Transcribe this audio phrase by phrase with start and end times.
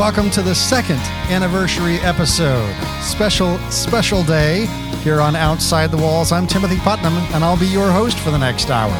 [0.00, 0.98] Welcome to the second
[1.28, 2.74] anniversary episode.
[3.02, 4.64] Special, special day
[5.02, 6.32] here on Outside the Walls.
[6.32, 8.90] I'm Timothy Putnam, and I'll be your host for the next hour.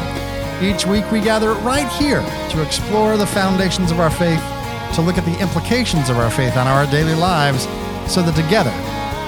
[0.61, 2.21] Each week, we gather right here
[2.51, 4.39] to explore the foundations of our faith,
[4.93, 7.63] to look at the implications of our faith on our daily lives,
[8.07, 8.69] so that together,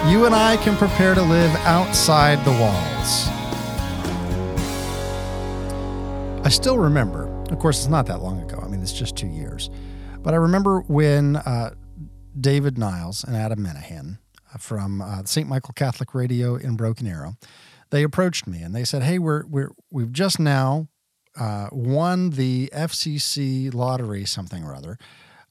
[0.08, 3.28] you and I can prepare to live outside the walls.
[6.46, 8.62] I still remember, of course, it's not that long ago.
[8.64, 9.72] I mean, it's just two years.
[10.24, 11.72] But I remember when uh,
[12.40, 14.20] David Niles and Adam Menahan
[14.54, 15.50] uh, from uh, St.
[15.50, 17.34] Michael Catholic Radio in Broken Arrow,
[17.90, 20.88] they approached me and they said, "Hey, we're we're we've just now
[21.38, 24.98] uh, won the FCC lottery, something or other,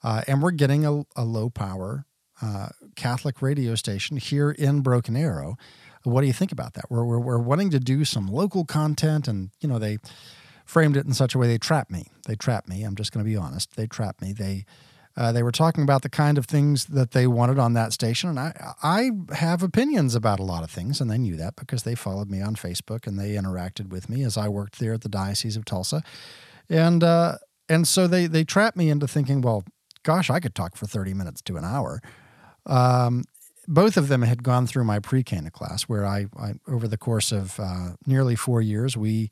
[0.03, 2.07] uh, and we're getting a, a low power
[2.41, 5.57] uh, Catholic radio station here in Broken Arrow.
[6.05, 6.87] What do you think about that?
[6.89, 9.99] We're, we're we're wanting to do some local content, and you know they."
[10.73, 12.07] Framed it in such a way they trapped me.
[12.27, 12.83] They trapped me.
[12.83, 13.77] I'm just going to be honest.
[13.77, 14.33] They trapped me.
[14.33, 14.65] They
[15.15, 18.31] uh, they were talking about the kind of things that they wanted on that station,
[18.31, 21.83] and I I have opinions about a lot of things, and they knew that because
[21.83, 25.03] they followed me on Facebook and they interacted with me as I worked there at
[25.03, 26.03] the Diocese of Tulsa,
[26.71, 27.37] and uh,
[27.69, 29.65] and so they they trapped me into thinking, well,
[30.03, 32.01] gosh, I could talk for 30 minutes to an hour.
[32.65, 33.25] Um,
[33.69, 37.33] both of them had gone through my pre-Cana class, where I, I over the course
[37.33, 39.29] of uh, nearly four years we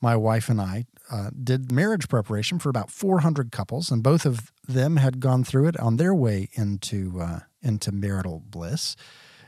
[0.00, 4.52] my wife and I uh, did marriage preparation for about 400 couples, and both of
[4.66, 8.96] them had gone through it on their way into uh, into marital bliss.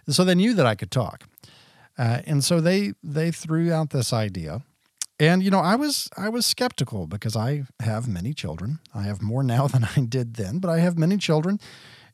[0.08, 1.24] So they knew that I could talk,
[1.96, 4.62] uh, and so they they threw out this idea.
[5.20, 8.80] And you know, I was I was skeptical because I have many children.
[8.92, 11.60] I have more now than I did then, but I have many children,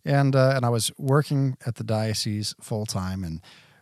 [0.05, 3.41] and uh, and I was working at the diocese full time and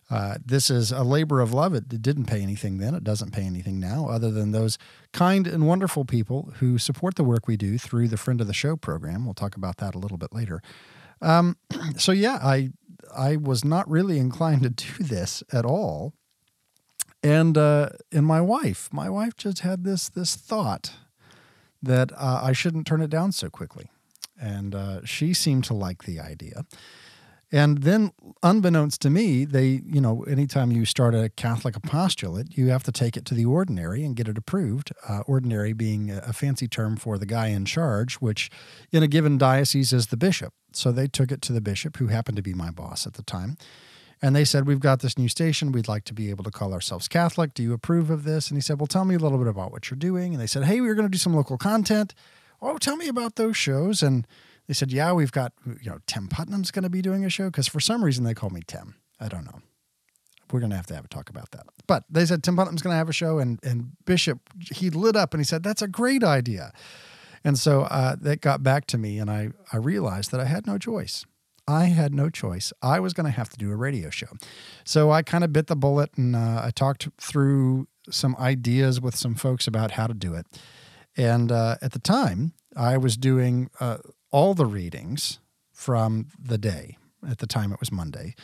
[0.08, 1.74] uh, this is a labor of love.
[1.74, 2.94] It, it, didn't pay anything then.
[2.94, 4.78] It doesn't pay anything now, other than those
[5.12, 8.54] kind and wonderful people who support the work we do through the Friend of the
[8.54, 9.24] Show program.
[9.24, 10.62] We'll talk about that a little bit later.
[11.20, 11.56] Um,
[11.96, 12.70] so yeah, I
[13.16, 16.12] I was not really inclined to do this at all,
[17.22, 20.92] and uh, and my wife, my wife just had this this thought
[21.82, 23.90] that uh, I shouldn't turn it down so quickly,
[24.40, 26.64] and uh, she seemed to like the idea.
[27.52, 28.10] And then,
[28.42, 32.92] unbeknownst to me, they, you know, anytime you start a Catholic apostolate, you have to
[32.92, 34.92] take it to the ordinary and get it approved.
[35.08, 38.50] Uh, ordinary being a fancy term for the guy in charge, which
[38.90, 40.54] in a given diocese is the bishop.
[40.72, 43.22] So they took it to the bishop, who happened to be my boss at the
[43.22, 43.56] time.
[44.20, 45.72] And they said, We've got this new station.
[45.72, 47.54] We'd like to be able to call ourselves Catholic.
[47.54, 48.48] Do you approve of this?
[48.48, 50.32] And he said, Well, tell me a little bit about what you're doing.
[50.32, 52.12] And they said, Hey, we're going to do some local content.
[52.60, 54.02] Oh, tell me about those shows.
[54.02, 54.26] And
[54.66, 57.46] they said, "Yeah, we've got you know Tim Putnam's going to be doing a show
[57.46, 58.96] because for some reason they call me Tim.
[59.20, 59.60] I don't know.
[60.52, 61.66] We're going to have to have a talk about that.
[61.86, 64.40] But they said Tim Putnam's going to have a show, and and Bishop
[64.74, 66.72] he lit up and he said that's a great idea.
[67.44, 70.66] And so uh, that got back to me, and I I realized that I had
[70.66, 71.24] no choice.
[71.68, 72.72] I had no choice.
[72.80, 74.28] I was going to have to do a radio show.
[74.84, 79.16] So I kind of bit the bullet and uh, I talked through some ideas with
[79.16, 80.46] some folks about how to do it.
[81.16, 83.98] And uh, at the time, I was doing uh,
[84.30, 85.40] all the readings
[85.72, 86.96] from the day.
[87.28, 88.34] At the time, it was Monday.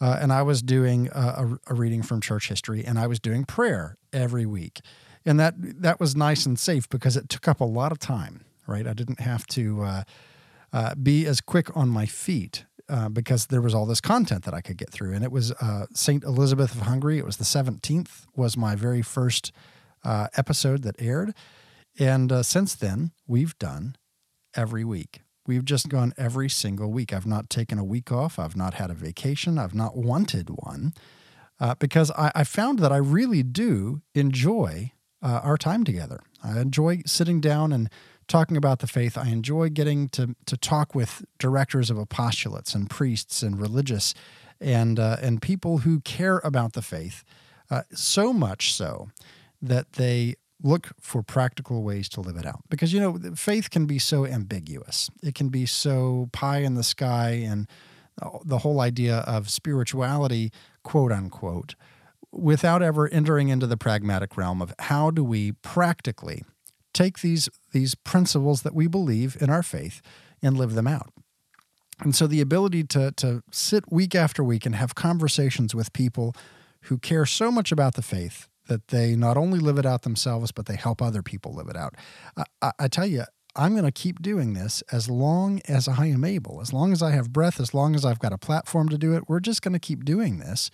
[0.00, 3.44] Uh, and I was doing a, a, reading from church history, and I was doing
[3.44, 4.80] prayer every week,
[5.24, 8.44] and that that was nice and safe because it took up a lot of time.
[8.66, 10.02] Right, I didn't have to uh,
[10.72, 14.54] uh, be as quick on my feet uh, because there was all this content that
[14.54, 17.18] I could get through, and it was uh, Saint Elizabeth of Hungary.
[17.18, 19.52] It was the seventeenth was my very first
[20.02, 21.32] uh, episode that aired,
[21.96, 23.94] and since then we've done
[24.54, 25.20] every week.
[25.46, 27.12] We've just gone every single week.
[27.12, 28.38] I've not taken a week off.
[28.38, 29.58] I've not had a vacation.
[29.58, 30.94] I've not wanted one
[31.58, 34.92] uh, because I, I, found that I really do enjoy
[35.22, 36.20] uh, our time together.
[36.42, 37.88] I enjoy sitting down and
[38.28, 39.18] talking about the faith.
[39.18, 44.14] I enjoy getting to, to talk with directors of apostolates and priests and religious
[44.60, 47.24] and, uh, and people who care about the faith
[47.70, 49.10] uh, so much so
[49.60, 52.62] that they look for practical ways to live it out.
[52.68, 55.10] Because you know faith can be so ambiguous.
[55.22, 57.68] It can be so pie in the sky and
[58.20, 61.74] uh, the whole idea of spirituality quote unquote
[62.30, 66.42] without ever entering into the pragmatic realm of how do we practically
[66.92, 70.00] take these these principles that we believe in our faith
[70.42, 71.12] and live them out.
[72.00, 76.34] And so the ability to to sit week after week and have conversations with people
[76.82, 80.52] who care so much about the faith that they not only live it out themselves,
[80.52, 81.94] but they help other people live it out.
[82.60, 83.24] I, I tell you,
[83.54, 87.02] I'm going to keep doing this as long as I am able, as long as
[87.02, 89.24] I have breath, as long as I've got a platform to do it.
[89.28, 90.70] We're just going to keep doing this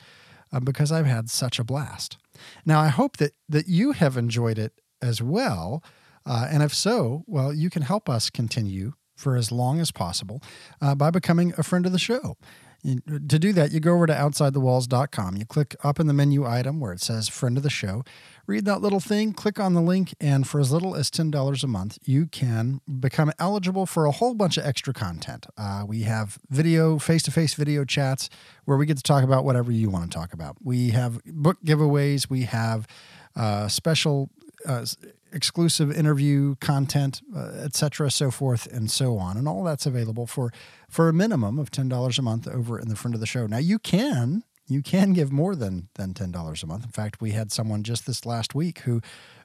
[0.52, 2.18] uh, because I've had such a blast.
[2.64, 5.82] Now, I hope that that you have enjoyed it as well,
[6.24, 10.40] uh, and if so, well, you can help us continue for as long as possible
[10.80, 12.36] uh, by becoming a friend of the show.
[12.84, 15.36] To do that, you go over to OutsideTheWalls.com.
[15.36, 18.04] You click up in the menu item where it says Friend of the Show.
[18.46, 21.66] Read that little thing, click on the link, and for as little as $10 a
[21.66, 25.46] month, you can become eligible for a whole bunch of extra content.
[25.58, 28.30] Uh, we have video, face to face video chats
[28.64, 30.56] where we get to talk about whatever you want to talk about.
[30.62, 32.86] We have book giveaways, we have
[33.34, 34.30] uh, special
[34.64, 34.86] uh,
[35.32, 40.52] exclusive interview content, uh, etc., so forth and so on, and all that's available for
[40.88, 43.46] for a minimum of ten dollars a month over in the front of the show.
[43.46, 46.84] Now you can you can give more than than ten dollars a month.
[46.84, 49.00] In fact, we had someone just this last week who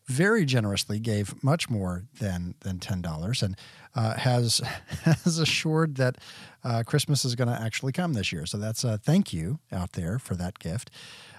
[0.06, 3.56] very generously gave much more than than ten dollars and
[3.96, 4.60] uh, has
[5.04, 6.18] has assured that
[6.64, 8.46] uh, Christmas is going to actually come this year.
[8.46, 10.90] So that's a thank you out there for that gift.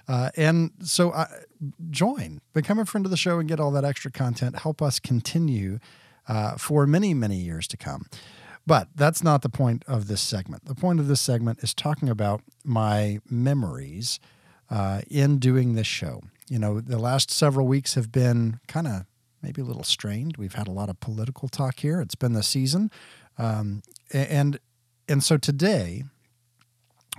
[0.07, 1.27] Uh, and so uh,
[1.89, 4.59] join, become a friend of the show, and get all that extra content.
[4.59, 5.79] Help us continue
[6.27, 8.05] uh, for many many years to come.
[8.67, 10.65] But that's not the point of this segment.
[10.65, 14.19] The point of this segment is talking about my memories
[14.71, 16.21] uh, in doing this show.
[16.49, 19.05] You know, the last several weeks have been kind of
[19.41, 20.37] maybe a little strained.
[20.37, 22.01] We've had a lot of political talk here.
[22.01, 22.91] It's been the season,
[23.37, 24.59] um, and
[25.07, 26.03] and so today,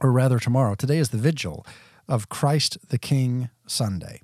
[0.01, 1.65] or rather tomorrow, today is the vigil
[2.09, 4.23] of Christ the King Sunday.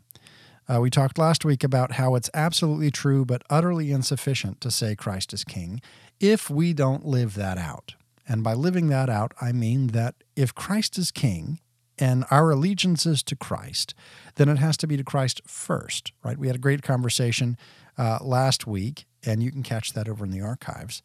[0.69, 4.95] Uh, we talked last week about how it's absolutely true but utterly insufficient to say
[4.95, 5.81] Christ is King
[6.21, 7.95] if we don't live that out.
[8.29, 11.59] And by living that out, I mean that if Christ is King
[11.99, 13.95] and our allegiance is to Christ,
[14.37, 16.39] then it has to be to Christ first, right?
[16.39, 17.59] We had a great conversation
[17.99, 21.03] uh, last week, and you can catch that over in the archives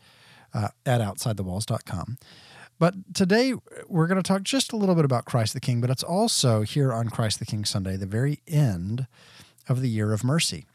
[0.54, 2.18] uh, at OutsideTheWalls.com.
[2.80, 3.54] But today
[3.88, 6.62] we're going to talk just a little bit about Christ the King, but it's also
[6.62, 9.08] here on Christ the King Sunday, the very end
[9.68, 10.66] of the year of mercy.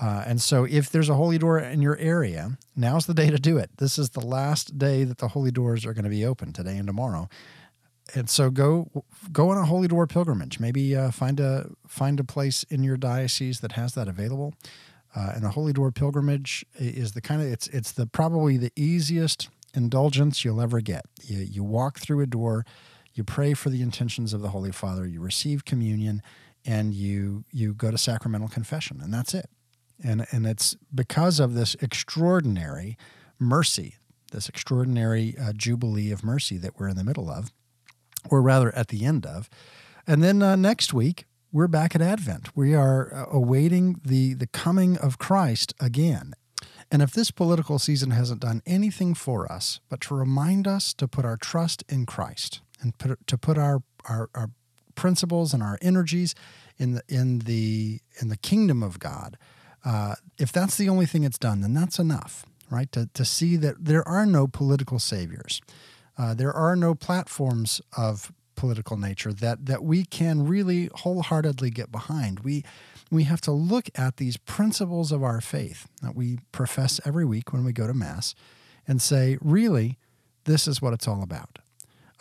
[0.00, 3.38] Uh, and so, if there's a holy door in your area, now's the day to
[3.38, 3.70] do it.
[3.76, 6.78] This is the last day that the holy doors are going to be open today
[6.78, 7.28] and tomorrow.
[8.14, 8.88] And so, go
[9.30, 10.58] go on a holy door pilgrimage.
[10.58, 14.54] Maybe uh, find a find a place in your diocese that has that available.
[15.14, 18.72] Uh, and the holy door pilgrimage is the kind of it's it's the probably the
[18.76, 21.04] easiest indulgence you'll ever get.
[21.22, 22.64] You, you walk through a door,
[23.14, 26.22] you pray for the intentions of the Holy Father, you receive communion,
[26.64, 29.48] and you you go to sacramental confession, and that's it.
[30.02, 32.96] And and it's because of this extraordinary
[33.38, 33.96] mercy,
[34.32, 37.50] this extraordinary uh, jubilee of mercy that we're in the middle of,
[38.30, 39.48] or rather at the end of.
[40.06, 42.56] And then uh, next week we're back at Advent.
[42.56, 46.34] We are uh, awaiting the the coming of Christ again.
[46.90, 51.06] And if this political season hasn't done anything for us but to remind us to
[51.06, 54.50] put our trust in Christ and put, to put our, our, our
[54.94, 56.34] principles and our energies
[56.78, 59.36] in the in the in the kingdom of God,
[59.84, 62.90] uh, if that's the only thing it's done, then that's enough, right?
[62.92, 65.60] To to see that there are no political saviors,
[66.18, 71.92] uh, there are no platforms of political nature that that we can really wholeheartedly get
[71.92, 72.40] behind.
[72.40, 72.64] We
[73.10, 77.52] we have to look at these principles of our faith that we profess every week
[77.52, 78.34] when we go to Mass
[78.86, 79.98] and say, really,
[80.44, 81.58] this is what it's all about.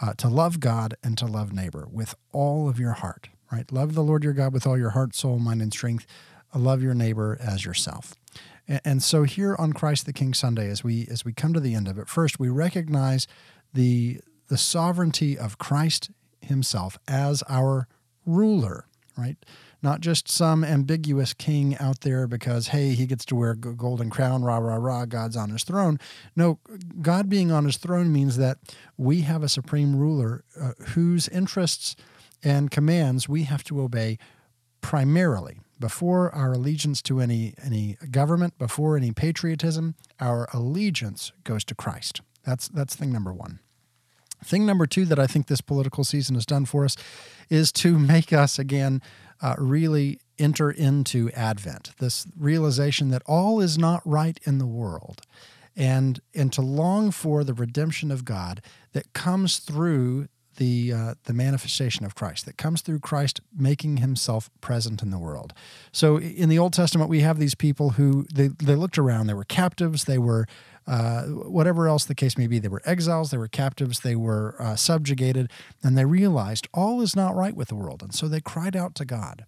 [0.02, 3.72] Uh, to love God and to love neighbor with all of your heart, right?
[3.72, 6.08] Love the Lord your God with all your heart, soul, mind, and strength.
[6.56, 8.16] Love your neighbor as yourself.
[8.68, 11.60] And, and so here on Christ the King Sunday, as we as we come to
[11.60, 13.28] the end of it, first we recognize
[13.74, 16.12] the the sovereignty of Christ
[16.42, 17.88] Himself as our
[18.26, 18.86] ruler,
[19.18, 19.38] right?
[19.82, 24.10] Not just some ambiguous king out there because, hey, he gets to wear a golden
[24.10, 26.00] crown, rah, rah, rah, God's on his throne.
[26.36, 26.60] No,
[27.02, 28.58] God being on his throne means that
[28.98, 31.96] we have a supreme ruler uh, whose interests
[32.44, 34.18] and commands we have to obey
[34.82, 35.60] primarily.
[35.80, 42.22] Before our allegiance to any, any government, before any patriotism, our allegiance goes to Christ.
[42.44, 43.60] That's, that's thing number one.
[44.44, 46.96] Thing number two that I think this political season has done for us
[47.50, 49.02] is to make us again
[49.42, 55.22] uh, really enter into Advent, this realization that all is not right in the world,
[55.76, 58.62] and, and to long for the redemption of God
[58.94, 60.28] that comes through
[60.60, 65.18] the uh, the manifestation of Christ that comes through Christ making himself present in the
[65.18, 65.54] world.
[65.92, 69.26] So in the Old Testament we have these people who they, they looked around.
[69.26, 70.04] They were captives.
[70.04, 70.46] They were
[70.86, 73.32] uh, whatever else the case may be they were exiles.
[73.32, 74.02] They were captives.
[74.02, 75.50] They were uh, subjugated.
[75.82, 78.04] And they realized all is not right with the world.
[78.04, 79.46] And so they cried out to God.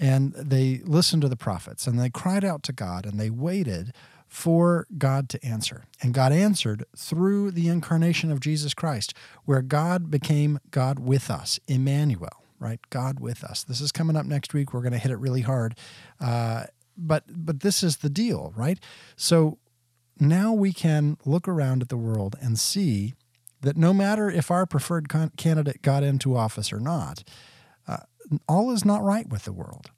[0.00, 1.86] And they listened to the prophets.
[1.86, 3.06] And they cried out to God.
[3.06, 3.92] And they waited
[4.28, 5.84] for God to answer.
[6.02, 11.58] And God answered through the incarnation of Jesus Christ, where God became God with us,
[11.66, 12.80] Emmanuel, right?
[12.90, 13.64] God with us.
[13.64, 14.72] This is coming up next week.
[14.72, 15.76] We're going to hit it really hard.
[16.20, 16.64] Uh,
[16.96, 18.78] but but this is the deal, right?
[19.16, 19.58] So
[20.20, 23.14] now we can look around at the world and see
[23.60, 27.24] that no matter if our preferred con- candidate got into office or not,
[27.86, 27.98] uh,
[28.48, 29.90] all is not right with the world.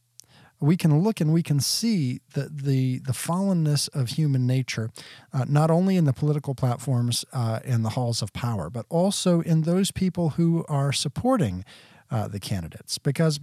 [0.61, 4.91] We can look and we can see the the, the fallenness of human nature,
[5.33, 9.41] uh, not only in the political platforms uh, and the halls of power, but also
[9.41, 11.65] in those people who are supporting
[12.11, 12.99] uh, the candidates.
[12.99, 13.41] Because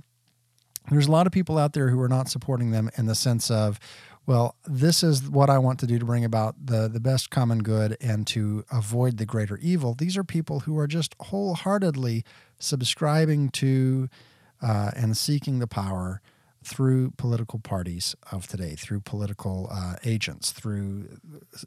[0.89, 3.51] there's a lot of people out there who are not supporting them in the sense
[3.51, 3.79] of,
[4.25, 7.63] well, this is what I want to do to bring about the, the best common
[7.63, 9.93] good and to avoid the greater evil.
[9.93, 12.23] These are people who are just wholeheartedly
[12.59, 14.09] subscribing to
[14.61, 16.21] uh, and seeking the power
[16.67, 21.07] through political parties of today, through political uh, agents, through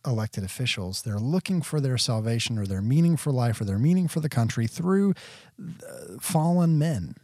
[0.06, 1.02] elected officials.
[1.02, 4.28] They're looking for their salvation or their meaning for life or their meaning for the
[4.28, 5.14] country through
[5.58, 7.14] uh, fallen men,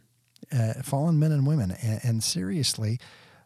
[0.51, 1.71] uh, fallen men and women.
[1.71, 2.99] And, and seriously,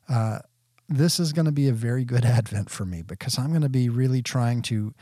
[0.07, 0.39] uh,
[0.87, 3.69] this is going to be a very good advent for me because I'm going to
[3.69, 4.93] be really trying to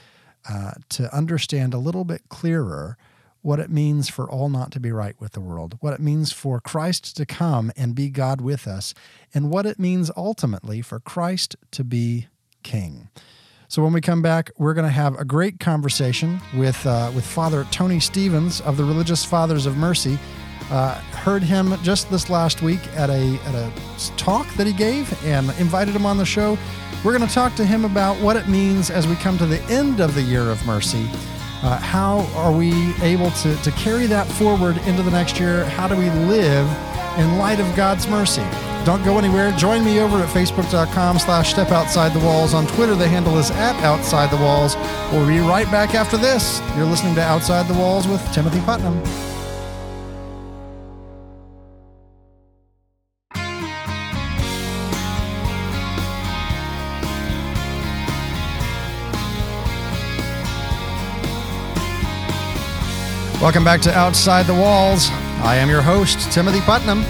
[0.49, 2.97] uh, to understand a little bit clearer
[3.41, 6.31] what it means for all not to be right with the world, what it means
[6.31, 8.93] for Christ to come and be God with us,
[9.33, 12.27] and what it means ultimately for Christ to be
[12.63, 13.09] King.
[13.69, 17.25] So when we come back, we're going to have a great conversation with uh, with
[17.25, 20.17] Father Tony Stephens of the Religious Fathers of Mercy.
[20.71, 23.71] Uh, heard him just this last week at a at a
[24.17, 26.57] talk that he gave, and invited him on the show.
[27.03, 29.61] We're going to talk to him about what it means as we come to the
[29.63, 31.07] end of the year of mercy.
[31.61, 35.65] Uh, how are we able to, to carry that forward into the next year?
[35.65, 36.67] How do we live
[37.17, 38.45] in light of God's mercy?
[38.85, 39.51] Don't go anywhere.
[39.51, 42.53] Join me over at facebook.com slash step outside the walls.
[42.53, 44.77] On Twitter, the handle is at outside the walls.
[45.11, 46.61] We'll be right back after this.
[46.77, 49.03] You're listening to Outside the Walls with Timothy Putnam.
[63.41, 65.09] Welcome back to Outside the Walls.
[65.41, 67.03] I am your host, Timothy Putnam.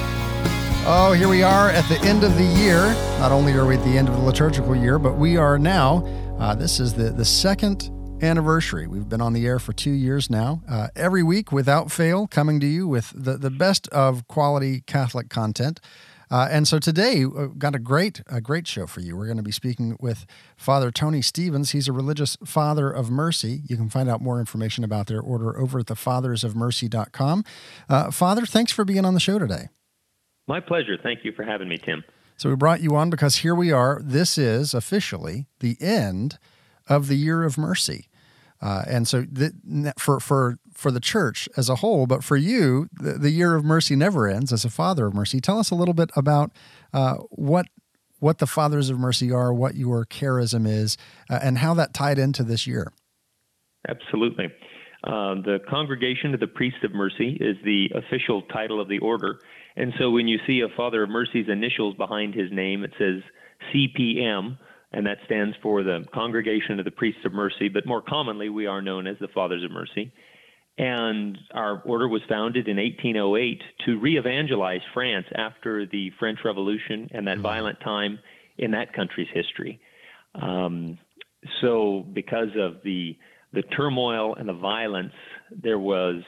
[0.86, 2.93] Oh, here we are at the end of the year.
[3.17, 6.05] Not only are we at the end of the liturgical year, but we are now,
[6.38, 7.89] uh, this is the, the second
[8.21, 8.86] anniversary.
[8.86, 12.59] We've been on the air for two years now, uh, every week without fail, coming
[12.59, 15.79] to you with the, the best of quality Catholic content.
[16.31, 19.17] Uh, and so today, we've uh, got a great, a great show for you.
[19.17, 21.71] We're going to be speaking with Father Tony Stephens.
[21.71, 23.63] He's a religious father of mercy.
[23.67, 27.43] You can find out more information about their order over at thefathersofmercy.com.
[27.89, 29.69] Uh, father, thanks for being on the show today.
[30.48, 30.98] My pleasure.
[31.01, 32.03] Thank you for having me, Tim.
[32.38, 34.00] So we brought you on because here we are.
[34.03, 36.38] This is officially the end
[36.88, 38.07] of the year of mercy.
[38.62, 42.88] Uh, and so the, for for for the church as a whole, but for you,
[42.93, 44.53] the, the, year of mercy never ends.
[44.53, 46.51] As a father of mercy, tell us a little bit about
[46.93, 47.67] uh, what
[48.19, 50.98] what the fathers of mercy are, what your charism is,
[51.29, 52.91] uh, and how that tied into this year.
[53.88, 54.45] Absolutely.
[55.05, 59.39] Uh, the Congregation of the Priests of Mercy is the official title of the order,
[59.77, 63.21] and so when you see a Father of Mercy's initials behind his name, it says
[63.74, 64.57] CPM
[64.91, 68.65] and that stands for the Congregation of the Priests of Mercy, but more commonly we
[68.65, 70.12] are known as the Fathers of Mercy.
[70.79, 77.09] And our order was founded in 1808 to re evangelize France after the French Revolution
[77.12, 77.41] and that mm-hmm.
[77.43, 78.17] violent time
[78.57, 79.81] in that country's history.
[80.36, 80.98] Um,
[81.62, 83.17] so, because of the,
[83.51, 85.13] the turmoil and the violence,
[85.51, 86.24] there was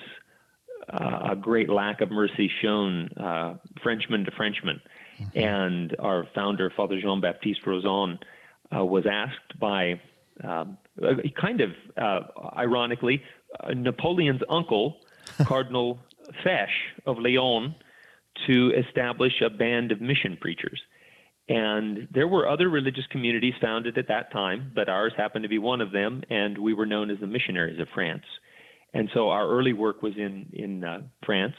[0.92, 4.82] uh, a great lack of mercy shown uh, Frenchman to Frenchman.
[5.22, 5.40] Mm-hmm.
[5.40, 8.18] And our founder, Father Jean Baptiste Rauzan,
[8.76, 10.02] uh, was asked by,
[10.44, 10.78] um,
[11.40, 12.22] kind of uh,
[12.58, 13.41] ironically, uh,
[13.74, 14.98] Napoleon's uncle,
[15.44, 16.00] Cardinal
[16.44, 16.68] Fesch
[17.06, 17.76] of Lyon,
[18.48, 20.82] to establish a band of mission preachers.
[21.50, 25.58] And there were other religious communities founded at that time, but ours happened to be
[25.58, 28.24] one of them, and we were known as the missionaries of France.
[28.94, 31.56] And so our early work was in in uh, France,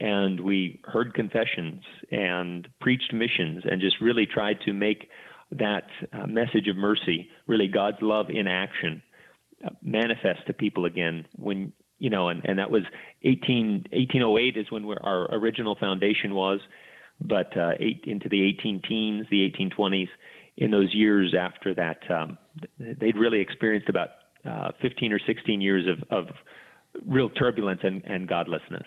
[0.00, 5.08] and we heard confessions and preached missions, and just really tried to make
[5.50, 9.11] that uh, message of mercy, really God's love in action, uh,
[9.82, 12.82] manifest to people again when you know, and, and that was
[13.22, 16.58] 18, 1808 is when our original foundation was,
[17.20, 20.08] but uh, eight, into the 18 teens, the 1820s,
[20.56, 22.38] in those years after that, um,
[22.80, 24.08] they'd really experienced about
[24.44, 26.34] uh, 15 or 16 years of, of
[27.06, 28.84] real turbulence and, and godlessness.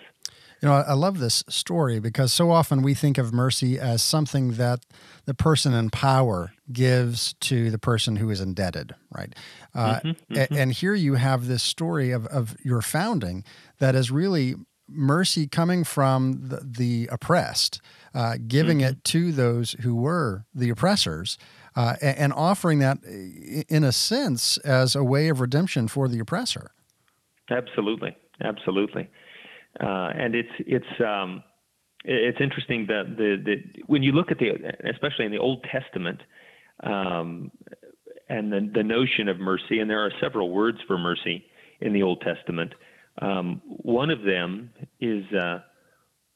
[0.62, 4.54] You know, I love this story because so often we think of mercy as something
[4.54, 4.80] that
[5.26, 9.34] the person in power gives to the person who is indebted, right?
[9.74, 10.56] Uh, mm-hmm, mm-hmm.
[10.56, 13.44] And here you have this story of, of your founding
[13.80, 14.56] that is really
[14.88, 17.82] mercy coming from the, the oppressed,
[18.14, 18.90] uh, giving mm-hmm.
[18.90, 21.38] it to those who were the oppressors,
[21.76, 26.20] uh, and, and, offering that, in a sense, as a way of redemption for the
[26.20, 26.72] oppressor.
[27.50, 29.10] Absolutely, absolutely,
[29.80, 31.44] uh, and it's it's um,
[32.04, 34.52] it's interesting that the, the when you look at the
[34.90, 36.22] especially in the Old Testament.
[36.84, 37.52] Um,
[38.28, 41.46] and the, the notion of mercy, and there are several words for mercy
[41.82, 42.74] in the Old Testament.
[43.22, 45.60] Um, one of them is uh,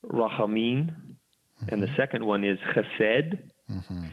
[0.06, 1.70] rahamim, mm-hmm.
[1.70, 1.96] and the mm-hmm.
[1.96, 3.40] second one is chesed.
[3.70, 4.06] Mm-hmm.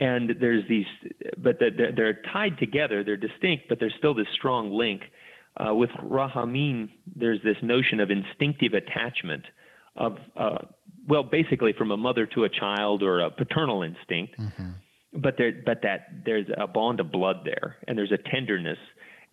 [0.00, 0.86] And there's these,
[1.36, 3.04] but they're, they're, tied together.
[3.04, 5.02] They're distinct, but there's still this strong link.
[5.56, 9.44] Uh, with rahamim, there's this notion of instinctive attachment,
[9.96, 10.58] of uh,
[11.08, 14.38] well, basically from a mother to a child or a paternal instinct.
[14.38, 14.70] Mm-hmm.
[15.12, 18.78] But there, but that there's a bond of blood there, and there's a tenderness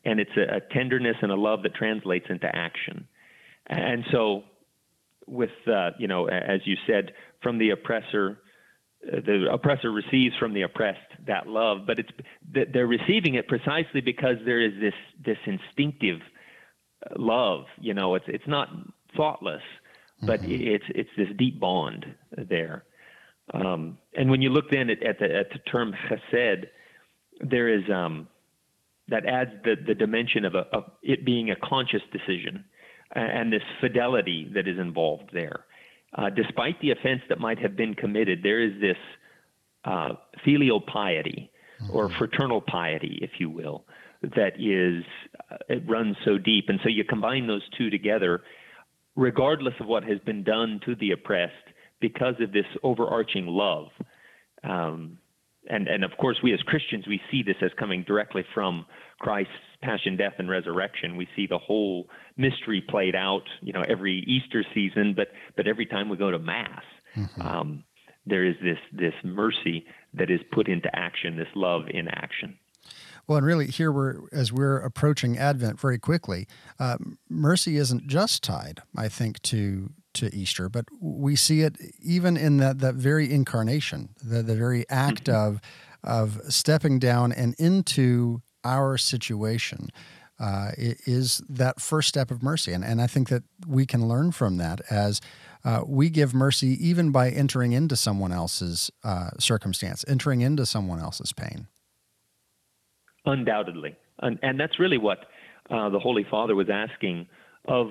[0.08, 3.08] and it's a, a tenderness and a love that translates into action.
[3.68, 4.44] And so,
[5.28, 7.12] with uh, you know, as you said,
[7.44, 8.40] from the oppressor,
[9.02, 12.10] the oppressor receives from the oppressed that love, but it's
[12.74, 16.20] they're receiving it precisely because there is this this instinctive
[17.06, 17.66] uh, love.
[17.80, 18.70] You know, it's it's not
[19.16, 19.62] thoughtless,
[20.24, 20.52] but mm-hmm.
[20.52, 22.06] it's it's this deep bond
[22.38, 22.84] there.
[23.54, 26.66] Um, and when you look then at, at the at the term chesed,
[27.40, 28.28] there is um,
[29.10, 32.66] that adds the, the dimension of, a, of it being a conscious decision
[33.14, 35.66] and this fidelity that is involved there.
[36.16, 38.98] Uh, despite the offense that might have been committed, there is this
[39.86, 41.96] uh, filial piety mm-hmm.
[41.96, 43.86] or fraternal piety, if you will,
[44.22, 45.04] that is
[45.52, 48.42] uh, it runs so deep, and so you combine those two together,
[49.16, 51.54] regardless of what has been done to the oppressed,
[52.00, 53.88] because of this overarching love.
[54.64, 55.18] Um,
[55.70, 58.86] and and of course we as Christians we see this as coming directly from
[59.20, 61.18] Christ's passion, death, and resurrection.
[61.18, 65.86] We see the whole mystery played out, you know, every Easter season, but but every
[65.86, 66.84] time we go to Mass,
[67.16, 67.42] mm-hmm.
[67.42, 67.84] um,
[68.26, 72.58] there is this this mercy that is put into action, this love in action.
[73.28, 76.48] Well, and really, here we're as we're approaching Advent very quickly.
[76.80, 76.98] Uh,
[77.30, 82.58] mercy isn't just tied, I think, to to Easter, but we see it even in
[82.58, 85.56] that that very incarnation, the the very act mm-hmm.
[85.56, 85.62] of
[86.04, 89.90] of stepping down and into our situation.
[90.40, 92.72] Uh, is that first step of mercy.
[92.72, 95.20] And, and I think that we can learn from that as
[95.66, 101.00] uh, we give mercy even by entering into someone else's uh, circumstance, entering into someone
[101.00, 101.66] else's pain.
[103.26, 103.96] Undoubtedly.
[104.20, 105.26] And, and that's really what
[105.72, 107.28] uh, the Holy Father was asking
[107.68, 107.88] of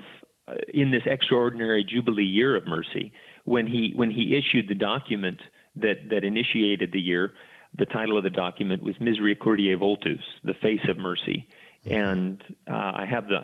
[0.73, 3.11] in this extraordinary Jubilee year of mercy,
[3.45, 5.39] when he when he issued the document
[5.75, 7.33] that that initiated the year,
[7.77, 11.47] the title of the document was Misericordiae Vultus, the face of mercy,
[11.85, 13.41] and uh, I have the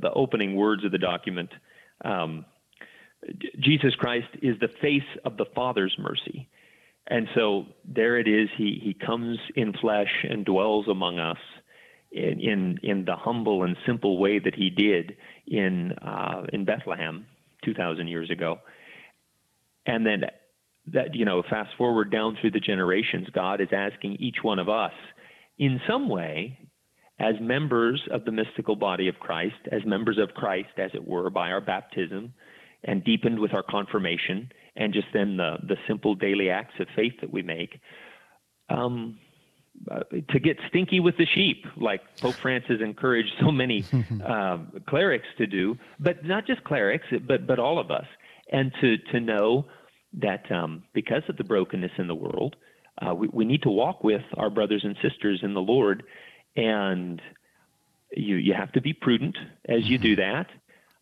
[0.00, 1.50] the opening words of the document.
[2.04, 2.44] Um,
[3.58, 6.48] Jesus Christ is the face of the Father's mercy.
[7.06, 8.48] And so there it is.
[8.56, 11.38] He, he comes in flesh and dwells among us
[12.14, 17.26] in, in, the humble and simple way that he did in, uh, in Bethlehem
[17.64, 18.60] 2,000 years ago.
[19.86, 20.24] And then
[20.92, 24.68] that, you know, fast forward down through the generations, God is asking each one of
[24.68, 24.92] us
[25.58, 26.58] in some way,
[27.20, 31.30] as members of the mystical body of Christ, as members of Christ, as it were,
[31.30, 32.34] by our baptism
[32.82, 37.14] and deepened with our confirmation, and just then the, the simple daily acts of faith
[37.20, 37.80] that we make,
[38.68, 39.18] um,
[39.90, 43.84] uh, to get stinky with the sheep, like Pope Francis encouraged so many
[44.26, 48.06] um, clerics to do, but not just clerics, but but all of us,
[48.50, 49.66] and to to know
[50.14, 52.56] that um, because of the brokenness in the world,
[53.02, 56.04] uh, we, we need to walk with our brothers and sisters in the Lord,
[56.56, 57.20] and
[58.16, 59.36] you you have to be prudent
[59.68, 60.46] as you do that,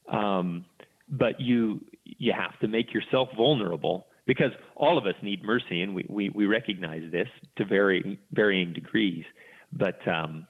[0.09, 0.65] um,
[1.09, 5.95] but you you have to make yourself vulnerable because all of us need mercy, and
[5.95, 9.25] we, we, we recognize this to very varying degrees.
[9.73, 10.47] But um,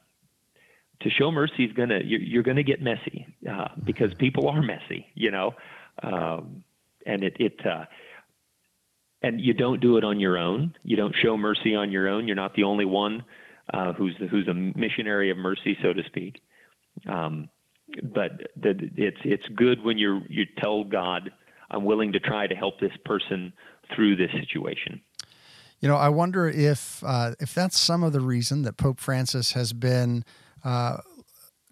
[1.00, 5.06] to show mercy is gonna you're, you're gonna get messy uh, because people are messy,
[5.14, 5.52] you know,
[6.02, 6.64] um,
[7.06, 7.84] and it it uh,
[9.22, 10.74] and you don't do it on your own.
[10.82, 12.26] You don't show mercy on your own.
[12.26, 13.24] You're not the only one
[13.72, 16.40] uh, who's who's a missionary of mercy, so to speak.
[17.08, 17.48] Um,
[18.02, 21.30] but the, it's it's good when you you tell God
[21.72, 23.52] I'm willing to try to help this person
[23.94, 25.00] through this situation.
[25.80, 29.52] You know, I wonder if uh, if that's some of the reason that Pope Francis
[29.52, 30.24] has been
[30.62, 30.98] uh,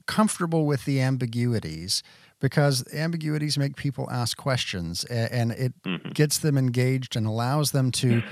[0.06, 2.02] comfortable with the ambiguities,
[2.40, 6.08] because ambiguities make people ask questions, and, it mm-hmm.
[6.08, 8.22] gets them engaged and allows them to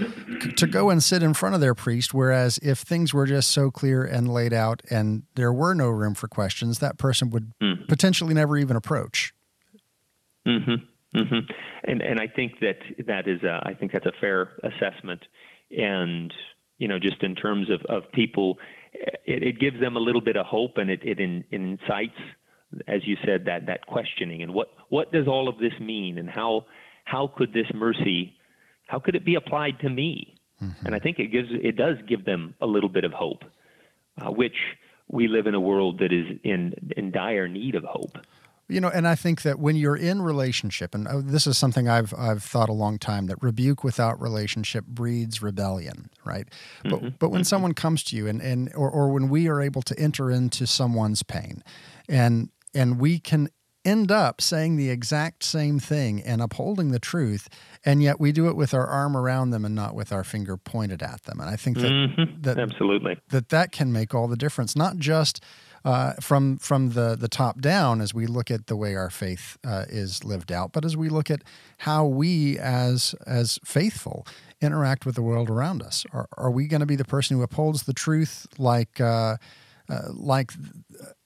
[0.57, 2.13] to go and sit in front of their priest.
[2.13, 6.15] Whereas if things were just so clear and laid out, and there were no room
[6.15, 7.85] for questions, that person would mm-hmm.
[7.85, 9.33] potentially never even approach.
[10.45, 10.85] Mm-hmm.
[11.15, 11.51] Mm-hmm.
[11.85, 15.25] And and I think that that is a, I think that's a fair assessment,
[15.71, 16.33] and
[16.77, 18.59] you know just in terms of of people,
[18.93, 22.19] it, it gives them a little bit of hope, and it it in, incites,
[22.87, 26.29] as you said, that that questioning and what what does all of this mean, and
[26.29, 26.67] how
[27.05, 28.37] how could this mercy,
[28.87, 30.35] how could it be applied to me?
[30.63, 30.87] Mm-hmm.
[30.87, 33.45] And I think it gives it does give them a little bit of hope,
[34.21, 34.57] uh, which
[35.09, 38.19] we live in a world that is in in dire need of hope.
[38.69, 41.89] You know, and I think that when you're in relationship, and uh, this is something
[41.89, 46.47] I've I've thought a long time that rebuke without relationship breeds rebellion, right?
[46.85, 46.91] Mm-hmm.
[46.91, 47.47] But but when mm-hmm.
[47.47, 50.67] someone comes to you and and or, or when we are able to enter into
[50.67, 51.65] someone's pain,
[52.09, 53.49] and and we can
[53.85, 57.49] end up saying the exact same thing and upholding the truth,
[57.85, 60.59] and yet we do it with our arm around them and not with our finger
[60.59, 61.41] pointed at them.
[61.41, 62.43] And I think that mm-hmm.
[62.43, 65.43] that absolutely that that can make all the difference, not just
[65.89, 69.57] uh, from from the the top down as we look at the way our faith
[69.67, 71.43] uh, is lived out, but as we look at
[71.79, 74.27] how we as as faithful
[74.61, 76.05] interact with the world around us.
[76.13, 79.39] Are, are we going to be the person who upholds the truth like uh,
[79.89, 80.53] uh like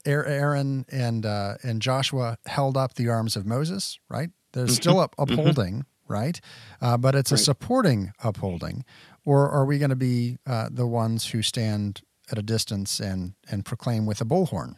[0.05, 3.99] Aaron and uh, and Joshua held up the arms of Moses?
[4.09, 4.81] Right, there's mm-hmm.
[4.81, 5.33] still up mm-hmm.
[5.33, 5.85] upholding.
[6.07, 6.39] Right,
[6.81, 7.41] uh, but it's right.
[7.41, 8.85] a supporting upholding,
[9.25, 13.65] or are we going to be the ones who stand at a distance and and
[13.65, 14.75] proclaim with a bullhorn.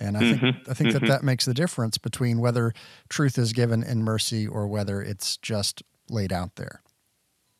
[0.00, 0.70] And I think mm-hmm.
[0.70, 1.04] I think mm-hmm.
[1.04, 2.72] that that makes the difference between whether
[3.08, 6.82] truth is given in mercy or whether it's just laid out there.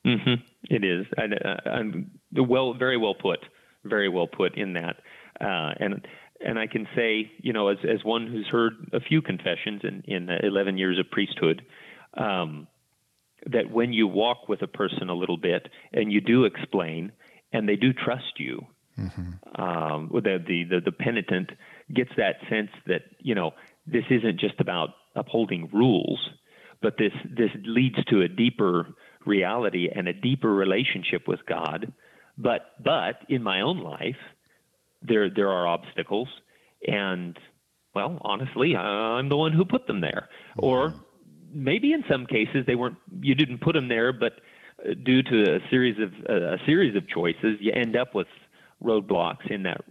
[0.07, 0.35] Mm-hmm.
[0.65, 1.07] It is.
[1.17, 3.39] I, am well, very well put.
[3.85, 4.97] Very well put in that.
[5.41, 6.07] Uh, and
[6.45, 10.03] and I can say, you know, as as one who's heard a few confessions in
[10.07, 11.63] in 11 years of priesthood,
[12.15, 12.67] um,
[13.47, 17.13] that when you walk with a person a little bit and you do explain,
[17.53, 18.67] and they do trust you,
[18.99, 19.61] Mm-hmm.
[19.61, 21.51] Um, the, the, the the penitent
[21.93, 23.53] gets that sense that you know
[23.87, 26.21] this isn't just about upholding rules,
[26.81, 28.95] but this this leads to a deeper
[29.27, 31.93] reality and a deeper relationship with God.
[32.39, 34.17] But but in my own life,
[35.03, 36.29] there there are obstacles,
[36.87, 37.37] and
[37.95, 40.65] well, honestly, I'm the one who put them there, mm-hmm.
[40.65, 40.95] or
[41.53, 42.97] maybe in some cases they weren't.
[43.21, 44.41] You didn't put them there, but
[44.85, 48.27] uh, due to a series of uh, a series of choices, you end up with
[48.85, 49.83] roadblocks in that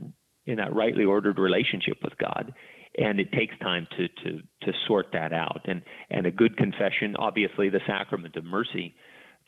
[0.45, 2.53] in that rightly ordered relationship with God.
[2.97, 5.61] And it takes time to, to, to sort that out.
[5.65, 8.93] And, and a good confession, obviously, the sacrament of mercy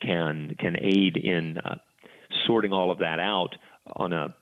[0.02, 1.76] can, can aid in uh,
[2.46, 3.50] sorting all of that out
[3.94, 4.34] on a,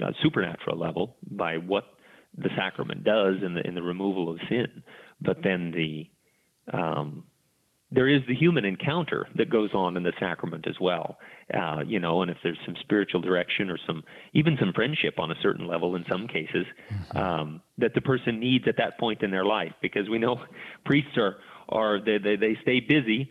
[0.00, 1.84] a supernatural level by what
[2.36, 4.82] the sacrament does in the, in the removal of sin.
[5.20, 6.10] But then the,
[6.76, 7.24] um,
[7.92, 11.18] there is the human encounter that goes on in the sacrament as well.
[11.52, 15.30] Uh, you know, and if there's some spiritual direction or some even some friendship on
[15.30, 17.18] a certain level in some cases mm-hmm.
[17.18, 20.40] um, that the person needs at that point in their life, because we know
[20.84, 21.36] priests are
[21.68, 23.30] are they they, they stay busy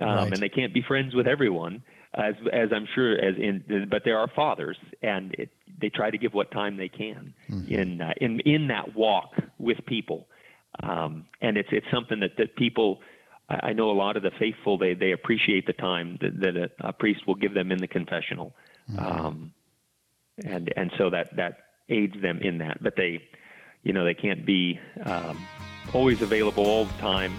[0.00, 0.32] um, right.
[0.32, 1.82] and they can't be friends with everyone.
[2.14, 6.16] As as I'm sure as in, but there are fathers, and it, they try to
[6.18, 7.72] give what time they can mm-hmm.
[7.72, 10.26] in uh, in in that walk with people,
[10.82, 13.00] um, and it's it's something that that people
[13.48, 16.88] I, know a lot of the faithful they they appreciate the time that, that a,
[16.88, 18.54] a, priest will give them in the confessional,
[18.90, 18.98] mm-hmm.
[18.98, 19.52] um,
[20.44, 21.58] and and so that that
[21.88, 22.82] aids them in that.
[22.82, 23.22] But they,
[23.82, 25.38] you know, they can't be um,
[25.94, 27.32] always available all the time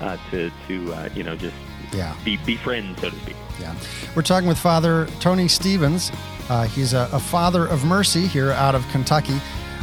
[0.00, 1.56] uh, to to uh, you know just
[1.92, 2.16] yeah.
[2.24, 3.36] be be friends so to speak.
[3.60, 3.74] Yeah,
[4.16, 6.10] we're talking with Father Tony Stephens.
[6.48, 9.38] Uh, he's a, a father of mercy here out of Kentucky.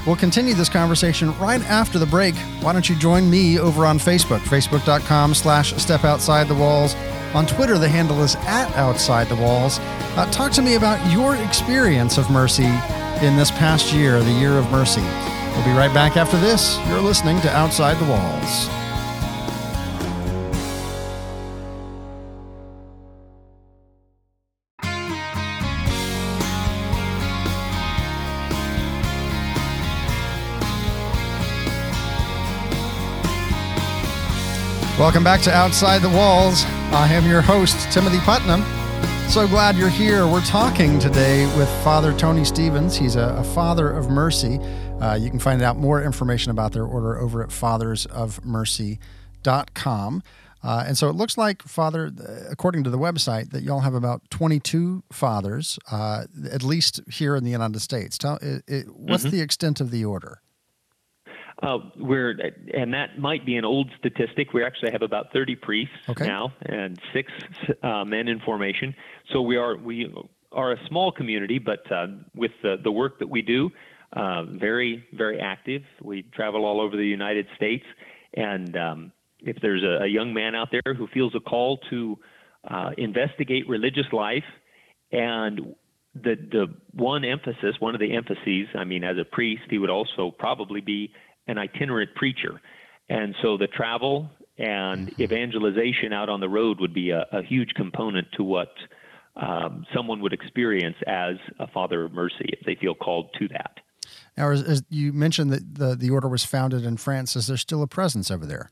[0.08, 2.34] We'll continue this conversation right after the break.
[2.62, 6.96] Why don't you join me over on Facebook, facebook.com slash step outside the walls.
[7.34, 9.80] On Twitter, the handle is at outside the walls.
[10.16, 12.72] Uh, talk to me about your experience of mercy
[13.22, 15.02] in this past year, the year of mercy.
[15.02, 16.80] We'll be right back after this.
[16.88, 18.87] You're listening to Outside the Walls.
[35.00, 36.64] Welcome back to Outside the Walls.
[36.66, 38.64] I am your host, Timothy Putnam.
[39.30, 40.26] So glad you're here.
[40.26, 42.98] We're talking today with Father Tony Stephens.
[42.98, 44.58] He's a, a father of mercy.
[45.00, 50.24] Uh, you can find out more information about their order over at fathersofmercy.com.
[50.64, 52.12] Uh, and so it looks like, Father,
[52.50, 57.44] according to the website, that y'all have about 22 fathers, uh, at least here in
[57.44, 58.18] the United States.
[58.18, 59.36] Tell, it, it, what's mm-hmm.
[59.36, 60.42] the extent of the order?
[61.62, 62.36] Uh, we're
[62.74, 64.54] and that might be an old statistic.
[64.54, 66.28] We actually have about 30 priests okay.
[66.28, 67.32] now and six
[67.82, 68.94] uh, men in formation.
[69.34, 70.14] So we are we
[70.52, 73.72] are a small community, but uh, with the, the work that we do,
[74.14, 75.82] uh, very very active.
[76.02, 77.86] We travel all over the United States,
[78.36, 82.18] and um, if there's a, a, young man out there who feels a call to
[82.70, 84.46] uh, investigate religious life,
[85.12, 85.76] and
[86.14, 89.90] the the one emphasis, one of the emphases, I mean, as a priest, he would
[89.90, 91.12] also probably be
[91.48, 92.62] an itinerant preacher,
[93.10, 95.22] and so the travel and mm-hmm.
[95.22, 98.74] evangelization out on the road would be a, a huge component to what
[99.36, 103.80] um, someone would experience as a Father of Mercy if they feel called to that.
[104.36, 107.58] Now, as, as you mentioned that the, the order was founded in France, is there
[107.58, 108.72] still a presence over there?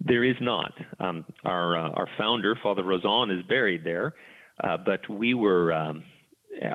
[0.00, 0.72] There is not.
[0.98, 4.14] Um, our uh, our founder, Father Rauzan, is buried there,
[4.62, 6.02] uh, but we were, um,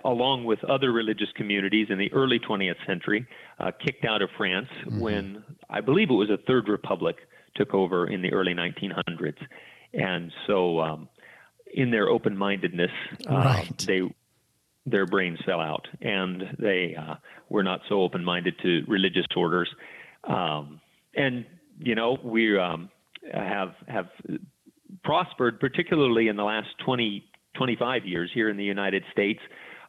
[0.04, 3.26] along with other religious communities in the early 20th century,
[3.60, 5.00] uh, kicked out of France mm-hmm.
[5.00, 7.18] when I believe it was a Third Republic
[7.56, 9.38] took over in the early 1900s,
[9.94, 11.10] and so um,
[11.74, 12.92] in their open-mindedness,
[13.30, 13.84] uh, right.
[13.86, 14.02] they
[14.86, 17.16] their brains fell out, and they uh,
[17.50, 19.70] were not so open-minded to religious orders.
[20.24, 20.80] Um,
[21.16, 21.46] and
[21.80, 22.90] you know, we um,
[23.34, 24.08] have have
[25.04, 27.24] prospered, particularly in the last 20,
[27.56, 29.40] 25 years here in the United States.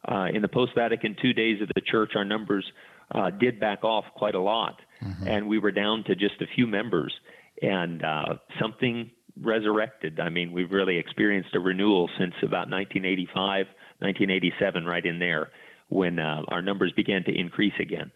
[0.07, 2.65] Uh, in the post-Vatican II days of the Church, our numbers
[3.13, 5.27] uh, did back off quite a lot, mm-hmm.
[5.27, 7.13] and we were down to just a few members.
[7.61, 10.19] And uh, something resurrected.
[10.19, 13.67] I mean, we've really experienced a renewal since about 1985,
[13.99, 15.49] 1987, right in there,
[15.89, 18.11] when uh, our numbers began to increase again.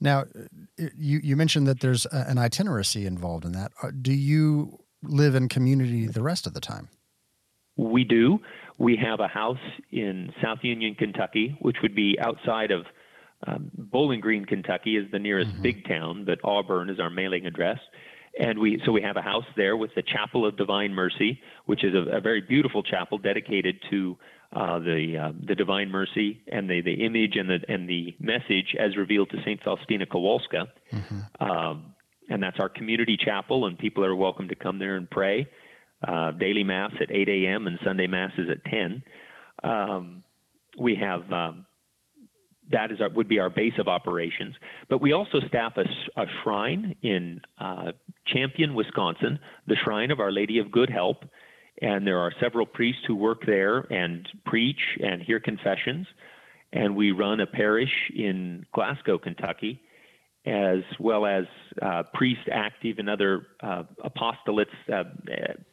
[0.00, 0.24] Now,
[0.76, 3.72] you, you mentioned that there's an itineracy involved in that.
[3.82, 6.88] Uh, do you live in community the rest of the time?
[7.76, 8.40] We do.
[8.78, 9.58] We have a house
[9.90, 12.84] in South Union, Kentucky, which would be outside of
[13.46, 15.62] um, Bowling Green, Kentucky, is the nearest mm-hmm.
[15.62, 17.78] big town, but Auburn is our mailing address
[18.38, 21.84] and we so we have a house there with the Chapel of Divine Mercy, which
[21.84, 24.16] is a, a very beautiful chapel dedicated to
[24.52, 28.76] uh, the uh, the Divine Mercy and the, the image and the and the message
[28.78, 30.66] as revealed to Saint Faustina Kowalska.
[30.92, 31.44] Mm-hmm.
[31.44, 31.94] Um,
[32.28, 35.48] and that's our community chapel, and people are welcome to come there and pray.
[36.06, 37.66] Uh, daily mass at 8 a.m.
[37.66, 39.02] and Sunday masses at 10.
[39.64, 40.22] Um,
[40.78, 41.66] we have um,
[42.70, 44.54] that is our, would be our base of operations.
[44.88, 47.92] But we also staff a, a shrine in uh,
[48.26, 51.24] Champion, Wisconsin, the Shrine of Our Lady of Good Help,
[51.82, 56.06] and there are several priests who work there and preach and hear confessions.
[56.72, 59.80] And we run a parish in Glasgow, Kentucky,
[60.46, 61.44] as well as
[61.82, 65.04] uh, priests active in other uh, apostolates, uh,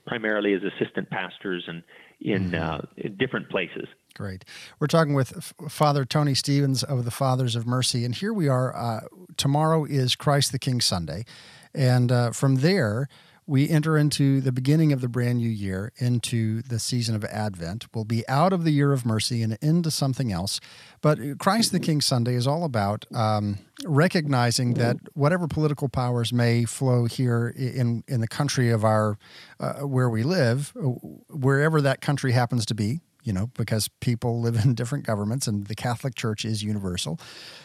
[0.08, 1.84] primarily as assistant pastors and
[2.22, 2.56] in, mm-hmm.
[2.56, 3.86] Uh, in different places.
[4.16, 4.46] Great.
[4.80, 8.76] We're talking with Father Tony Stephens of the Fathers of Mercy, and here we are.
[8.76, 9.02] Uh,
[9.38, 11.26] tomorrow is Christ the King Sunday,
[11.74, 13.10] and uh, from there
[13.46, 17.88] we enter into the beginning of the brand new year, into the season of Advent.
[17.94, 20.60] We'll be out of the year of mercy and into something else.
[21.02, 26.66] But Christ the King Sunday is all about um, recognizing that whatever political powers may
[26.66, 29.18] flow here in in the country of our
[29.60, 34.64] uh, where we live, wherever that country happens to be, you know, because people live
[34.64, 37.20] in different governments and the Catholic Church is universal.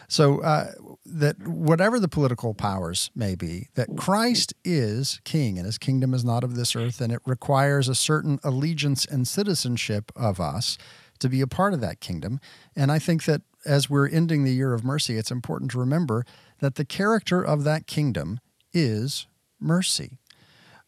[0.07, 0.71] So, uh,
[1.05, 6.25] that whatever the political powers may be, that Christ is king and his kingdom is
[6.25, 10.77] not of this earth, and it requires a certain allegiance and citizenship of us
[11.19, 12.39] to be a part of that kingdom.
[12.75, 16.25] And I think that as we're ending the year of mercy, it's important to remember
[16.59, 18.39] that the character of that kingdom
[18.73, 19.27] is
[19.59, 20.19] mercy.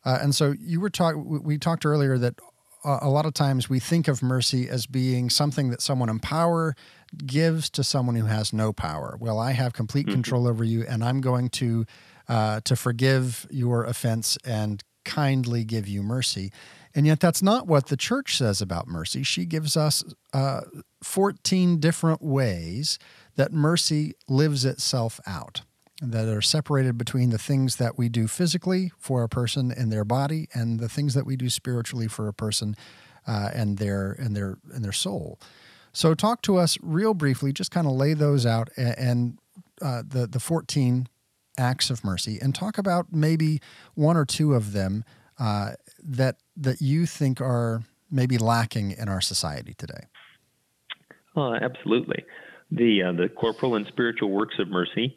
[0.04, 1.44] Uh, and so you were talking.
[1.44, 2.36] We talked earlier that
[2.84, 6.76] a lot of times we think of mercy as being something that someone in power
[7.26, 9.18] gives to someone who has no power.
[9.20, 10.16] Well, I have complete mm-hmm.
[10.16, 11.86] control over you, and I'm going to
[12.28, 16.52] uh, to forgive your offense and kindly give you mercy.
[16.94, 19.24] And yet, that's not what the church says about mercy.
[19.24, 20.62] She gives us uh,
[21.04, 23.00] 14 different ways
[23.36, 25.62] that mercy lives itself out
[26.02, 30.04] that are separated between the things that we do physically for a person in their
[30.04, 32.76] body and the things that we do spiritually for a person
[33.28, 35.40] uh, and their and their and their soul.
[35.94, 39.38] So talk to us real briefly, just kind of lay those out and, and
[39.82, 41.08] uh, the the fourteen
[41.58, 43.62] acts of mercy, and talk about maybe
[43.94, 45.04] one or two of them
[45.40, 50.08] uh, that that you think are maybe lacking in our society today.
[51.38, 52.26] Uh, absolutely,
[52.72, 55.16] the uh, the corporal and spiritual works of mercy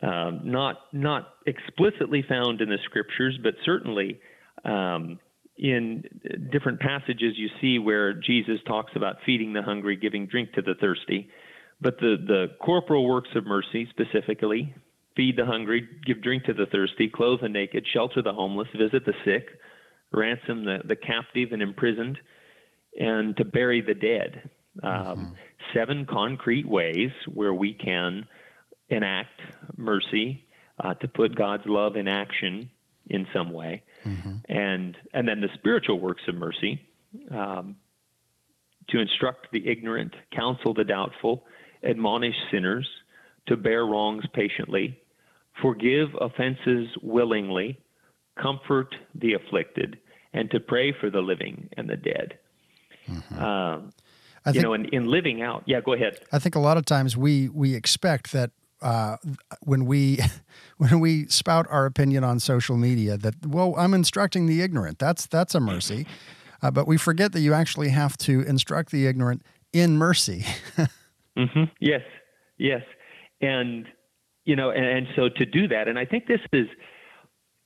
[0.00, 4.20] um, not not explicitly found in the scriptures, but certainly
[4.64, 5.18] um,
[5.58, 6.04] in
[6.50, 10.74] different passages you see where Jesus talks about feeding the hungry, giving drink to the
[10.74, 11.28] thirsty.
[11.80, 14.74] But the the corporal works of mercy specifically
[15.16, 19.04] feed the hungry, give drink to the thirsty, clothe the naked, shelter the homeless, visit
[19.04, 19.48] the sick,
[20.12, 22.18] ransom the, the captive and imprisoned,
[22.98, 24.50] and to bury the dead.
[24.82, 25.32] Um, mm-hmm.
[25.74, 28.26] Seven concrete ways where we can
[28.94, 29.40] enact
[29.76, 30.44] mercy,
[30.78, 32.70] uh, to put God's love in action
[33.08, 33.82] in some way.
[34.04, 34.36] mm-hmm.
[34.48, 36.80] and and then the spiritual works of mercy
[37.30, 37.76] um,
[38.88, 41.44] to instruct the ignorant, counsel the doubtful,
[41.84, 42.88] admonish sinners,
[43.46, 44.98] to bear wrongs patiently,
[45.60, 47.78] forgive offenses willingly,
[48.40, 49.98] comfort the afflicted,
[50.32, 52.38] and to pray for the living and the dead.
[53.08, 53.42] Mm-hmm.
[53.42, 53.92] Um,
[54.46, 56.18] you think, know, in, in living out, yeah, go ahead.
[56.32, 58.50] I think a lot of times we we expect that
[58.82, 59.16] uh,
[59.62, 60.18] when we
[60.78, 65.26] when we spout our opinion on social media that well I'm instructing the ignorant that's
[65.26, 66.06] that's a mercy,
[66.62, 69.42] uh, but we forget that you actually have to instruct the ignorant
[69.72, 70.44] in mercy.
[71.36, 71.64] mm-hmm.
[71.80, 72.02] Yes,
[72.58, 72.82] yes,
[73.40, 73.86] and
[74.44, 76.66] you know, and, and so to do that, and I think this is,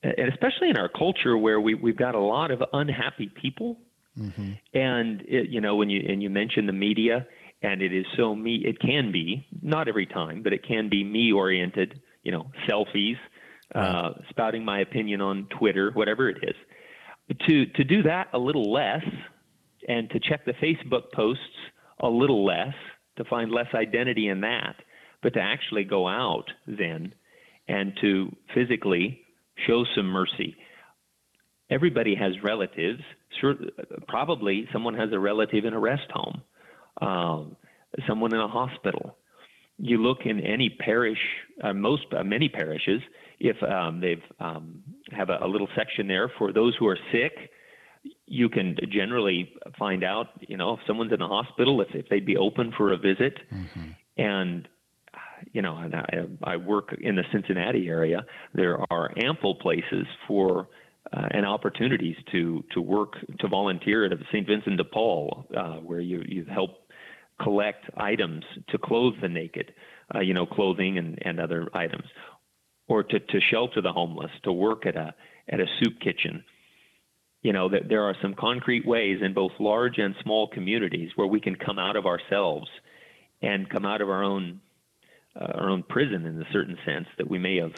[0.02, 3.78] and especially in our culture where we we've got a lot of unhappy people,
[4.18, 4.52] mm-hmm.
[4.74, 7.26] and it, you know when you and you mention the media
[7.62, 11.02] and it is so me it can be not every time but it can be
[11.02, 13.16] me oriented you know selfies
[13.74, 16.54] uh, spouting my opinion on twitter whatever it is.
[17.48, 19.04] To to do that a little less
[19.88, 21.42] and to check the facebook posts
[22.00, 22.74] a little less
[23.16, 24.76] to find less identity in that
[25.22, 27.12] but to actually go out then
[27.68, 29.20] and to physically
[29.66, 30.56] show some mercy.
[31.68, 33.02] Everybody has relatives
[33.40, 33.56] sure
[34.06, 36.42] probably someone has a relative in a rest home
[37.00, 37.56] um,
[38.06, 39.16] someone in a hospital.
[39.78, 41.18] You look in any parish,
[41.62, 43.02] uh, most uh, many parishes,
[43.38, 44.82] if um, they've um,
[45.12, 47.50] have a, a, little section there for those who are sick,
[48.26, 52.24] you can generally find out, you know, if someone's in a hospital, if, if they'd
[52.24, 53.38] be open for a visit.
[53.52, 53.90] Mm-hmm.
[54.16, 54.68] And,
[55.52, 56.06] you know, and I,
[56.42, 58.24] I work in the Cincinnati area.
[58.54, 60.68] There are ample places for
[61.12, 64.46] uh, and opportunities to to work to volunteer at St.
[64.46, 66.85] Vincent de Paul, uh, where you you help
[67.40, 69.74] collect items to clothe the naked,
[70.14, 72.04] uh, you know, clothing and, and other items,
[72.88, 75.14] or to, to shelter the homeless, to work at a
[75.48, 76.44] at a soup kitchen.
[77.42, 81.28] You know, that there are some concrete ways in both large and small communities where
[81.28, 82.68] we can come out of ourselves
[83.40, 84.60] and come out of our own
[85.38, 87.74] uh, our own prison in a certain sense that we may have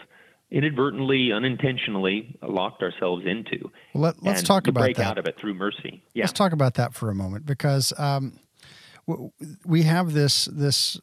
[0.50, 3.70] inadvertently, unintentionally locked ourselves into.
[3.94, 5.06] Well, let, us talk about break that.
[5.06, 6.02] out of it through mercy.
[6.14, 6.24] Yeah.
[6.24, 8.38] Let's talk about that for a moment because um,
[9.64, 11.00] we have this this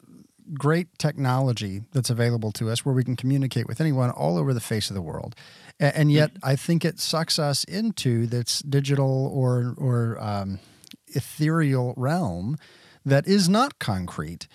[0.53, 4.59] great technology that's available to us where we can communicate with anyone all over the
[4.59, 5.35] face of the world
[5.79, 6.49] and yet mm-hmm.
[6.49, 10.59] i think it sucks us into this digital or or um,
[11.07, 12.57] ethereal realm
[13.03, 14.47] that is not concrete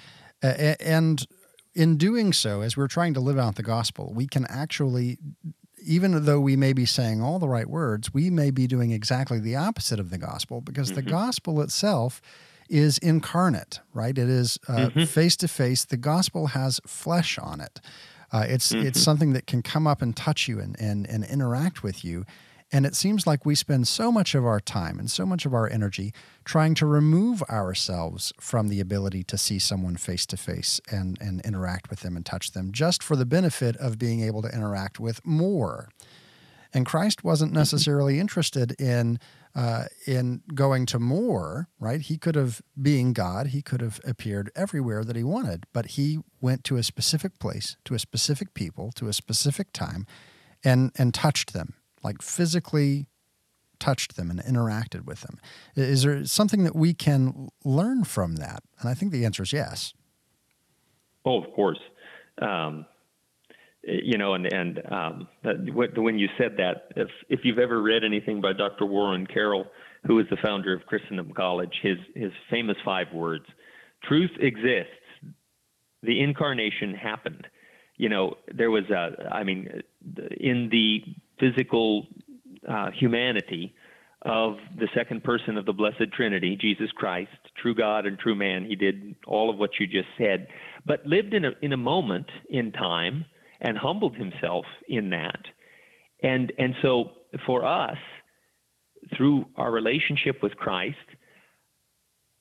[0.42, 1.26] and
[1.74, 5.18] in doing so as we're trying to live out the gospel we can actually
[5.82, 9.40] even though we may be saying all the right words we may be doing exactly
[9.40, 11.04] the opposite of the gospel because mm-hmm.
[11.04, 12.22] the gospel itself
[12.70, 14.16] is incarnate, right?
[14.16, 14.59] It is
[15.09, 15.85] face to face.
[15.85, 17.80] The gospel has flesh on it.
[18.33, 18.87] Uh, it's mm-hmm.
[18.87, 22.24] it's something that can come up and touch you and, and and interact with you.
[22.72, 25.52] And it seems like we spend so much of our time and so much of
[25.52, 30.80] our energy trying to remove ourselves from the ability to see someone face to face
[30.90, 34.42] and and interact with them and touch them just for the benefit of being able
[34.42, 35.88] to interact with more.
[36.72, 37.59] And Christ wasn't mm-hmm.
[37.59, 39.18] necessarily interested in
[39.54, 42.00] uh, in going to more, right?
[42.00, 46.20] He could have, being God, he could have appeared everywhere that he wanted, but he
[46.40, 50.06] went to a specific place, to a specific people, to a specific time,
[50.62, 53.06] and and touched them, like physically
[53.80, 55.40] touched them and interacted with them.
[55.74, 58.62] Is there something that we can learn from that?
[58.78, 59.94] And I think the answer is yes.
[61.24, 61.80] Oh, of course.
[62.40, 62.87] Um,
[63.82, 65.28] you know, and and um,
[65.72, 68.84] when you said that, if if you've ever read anything by Dr.
[68.84, 69.66] Warren Carroll,
[70.06, 73.44] who is the founder of Christendom College, his his famous five words:
[74.04, 74.92] "Truth exists.
[76.02, 77.46] The incarnation happened."
[77.96, 79.82] You know, there was a, I mean,
[80.38, 81.02] in the
[81.38, 82.06] physical
[82.66, 83.74] uh, humanity
[84.22, 88.64] of the second person of the Blessed Trinity, Jesus Christ, true God and true man,
[88.66, 90.48] he did all of what you just said,
[90.86, 93.24] but lived in a in a moment in time
[93.61, 95.40] and humbled himself in that.
[96.23, 97.13] And and so
[97.46, 97.98] for us,
[99.17, 100.96] through our relationship with Christ,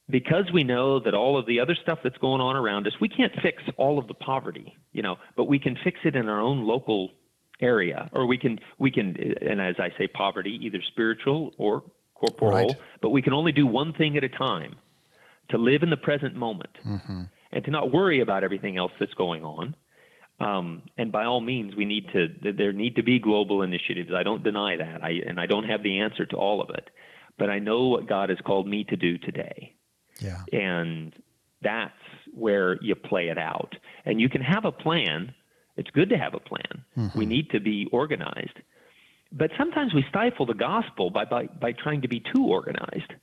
[0.10, 3.10] because we know that all of the other stuff that's going on around us, we
[3.10, 6.40] can't fix all of the poverty, you know, but we can fix it in our
[6.40, 7.12] own local
[7.62, 11.84] area, or we can we can, and as I say, poverty, either spiritual or
[12.16, 12.76] corporal, right.
[13.02, 14.76] but we can only do one thing at a time,
[15.50, 17.24] to live in the present moment, mm-hmm.
[17.52, 19.76] and to not worry about everything else that's going on,
[20.40, 22.54] um, and by all means, we need to.
[22.54, 24.12] There need to be global initiatives.
[24.16, 25.04] I don't deny that.
[25.04, 26.90] I and I don't have the answer to all of it,
[27.38, 29.76] but I know what God has called me to do today.
[30.20, 30.42] Yeah.
[30.52, 31.14] And
[31.62, 31.94] that's
[32.34, 33.76] where you play it out.
[34.06, 35.34] And you can have a plan.
[35.78, 36.86] It's good to have a plan.
[36.98, 37.18] Mm-hmm.
[37.18, 38.58] We need to be organized.
[39.32, 43.14] But sometimes we stifle the gospel by, by, by trying to be too organized.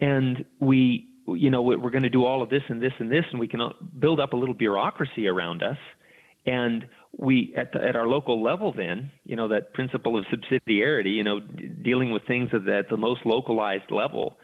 [0.00, 3.24] And we, you know, we're going to do all of this and this and this,
[3.30, 3.60] and we can
[3.98, 5.78] build up a little bureaucracy around us.
[6.46, 6.86] And
[7.18, 11.24] we, at, the, at our local level, then, you know, that principle of subsidiarity, you
[11.24, 14.38] know, d- dealing with things at the, at the most localized level,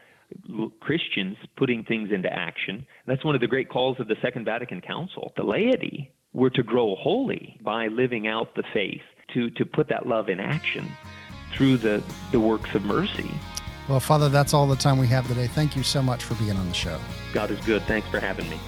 [0.79, 2.85] Christians putting things into action.
[3.05, 5.31] That's one of the great calls of the Second Vatican Council.
[5.37, 9.01] The laity were to grow holy by living out the faith,
[9.33, 10.91] to, to put that love in action
[11.53, 13.29] through the, the works of mercy.
[13.87, 15.47] Well, Father, that's all the time we have today.
[15.47, 16.99] Thank you so much for being on the show.
[17.33, 17.83] God is good.
[17.83, 18.59] Thanks for having me.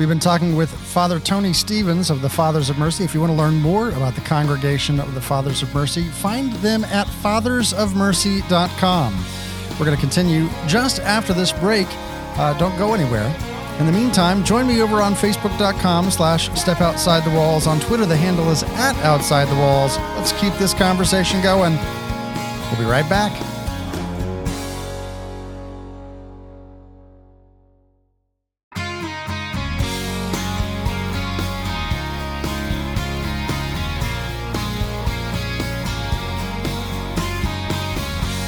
[0.00, 3.04] We've been talking with Father Tony Stephens of the Fathers of Mercy.
[3.04, 6.54] If you want to learn more about the Congregation of the Fathers of Mercy, find
[6.54, 9.24] them at fathersofmercy.com.
[9.72, 11.86] We're going to continue just after this break.
[12.38, 13.26] Uh, don't go anywhere.
[13.78, 17.66] In the meantime, join me over on Facebook.com slash Step Outside the Walls.
[17.66, 19.98] On Twitter, the handle is at Outside the Walls.
[20.16, 21.76] Let's keep this conversation going.
[22.70, 23.49] We'll be right back.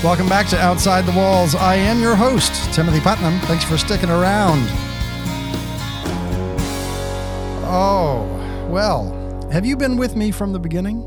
[0.03, 1.55] Welcome back to Outside the Walls.
[1.55, 3.39] I am your host, Timothy Putnam.
[3.43, 4.67] Thanks for sticking around.
[7.65, 8.27] Oh,
[8.69, 11.05] well, have you been with me from the beginning?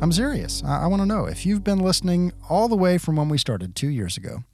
[0.00, 0.64] I'm serious.
[0.64, 3.36] I, I want to know if you've been listening all the way from when we
[3.36, 4.44] started two years ago.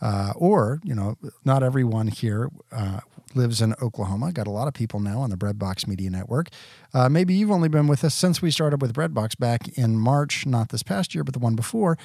[0.00, 3.00] Uh, or, you know, not everyone here uh,
[3.36, 4.32] lives in Oklahoma.
[4.32, 6.48] Got a lot of people now on the Breadbox Media Network.
[6.94, 10.46] Uh, maybe you've only been with us since we started with Breadbox back in March,
[10.46, 11.96] not this past year, but the one before.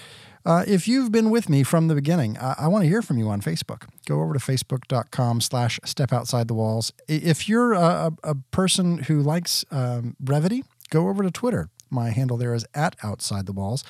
[0.46, 3.18] Uh, if you've been with me from the beginning, I, I want to hear from
[3.18, 3.88] you on Facebook.
[4.06, 6.94] Go over to facebook.com slash step outside the walls.
[7.08, 11.70] If you're a, a person who likes um, brevity, go over to Twitter.
[11.90, 13.84] My handle there is at outside the walls.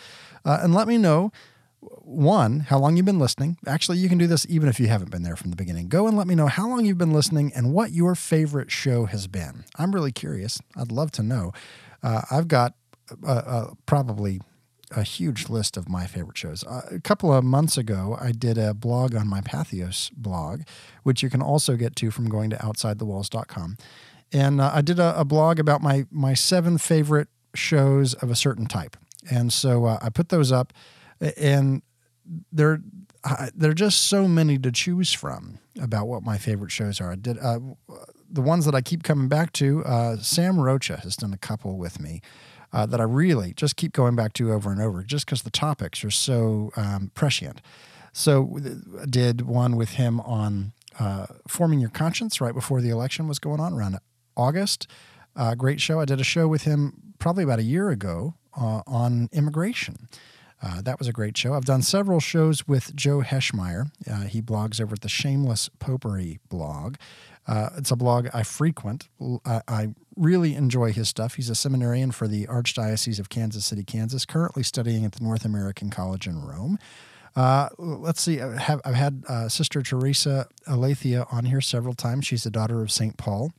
[0.43, 1.31] Uh, and let me know
[2.07, 3.57] one, how long you've been listening.
[3.67, 5.89] Actually, you can do this even if you haven't been there from the beginning.
[5.89, 9.05] Go and let me know how long you've been listening and what your favorite show
[9.05, 9.65] has been.
[9.75, 10.59] I'm really curious.
[10.75, 11.51] I'd love to know.
[12.01, 12.73] Uh, I've got
[13.25, 14.39] uh, uh, probably
[14.91, 16.63] a huge list of my favorite shows.
[16.63, 20.61] Uh, a couple of months ago, I did a blog on my Patheos blog,
[21.03, 23.77] which you can also get to from going to outsidethewalls.com.
[24.31, 28.35] And uh, I did a, a, blog about my my seven favorite shows of a
[28.35, 28.97] certain type.
[29.29, 30.73] And so uh, I put those up,
[31.37, 31.81] and
[32.51, 32.81] there
[33.55, 37.11] there are just so many to choose from about what my favorite shows are.
[37.11, 37.59] I did uh,
[38.29, 39.83] the ones that I keep coming back to.
[39.85, 42.21] Uh, Sam Rocha has done a couple with me
[42.73, 45.51] uh, that I really just keep going back to over and over just because the
[45.51, 47.61] topics are so um, prescient.
[48.13, 48.57] So
[49.01, 53.39] I did one with him on uh, forming your conscience right before the election was
[53.39, 53.99] going on around
[54.35, 54.87] August.
[55.35, 55.99] Uh, great show.
[55.99, 60.07] I did a show with him probably about a year ago uh, on immigration.
[60.61, 61.53] Uh, that was a great show.
[61.53, 63.91] I've done several shows with Joe Heschmeyer.
[64.09, 66.95] Uh, he blogs over at the Shameless Popery blog.
[67.47, 69.07] Uh, it's a blog I frequent.
[69.45, 69.87] I, I,
[70.19, 71.35] really enjoy his stuff.
[71.35, 75.45] He's a seminarian for the Archdiocese of Kansas City, Kansas, currently studying at the North
[75.45, 76.79] American College in Rome.
[77.35, 78.41] Uh, let's see.
[78.41, 82.25] I have, I've had uh, Sister Theresa Aletheia on here several times.
[82.25, 83.15] She's the daughter of St.
[83.15, 83.53] Paul,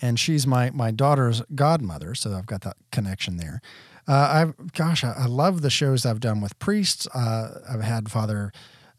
[0.00, 2.14] and she's my my daughter's godmother.
[2.14, 3.60] So I've got that connection there.
[4.08, 7.06] Uh, I've gosh, I, I, love the shows I've done with priests.
[7.08, 8.52] Uh, I've had Father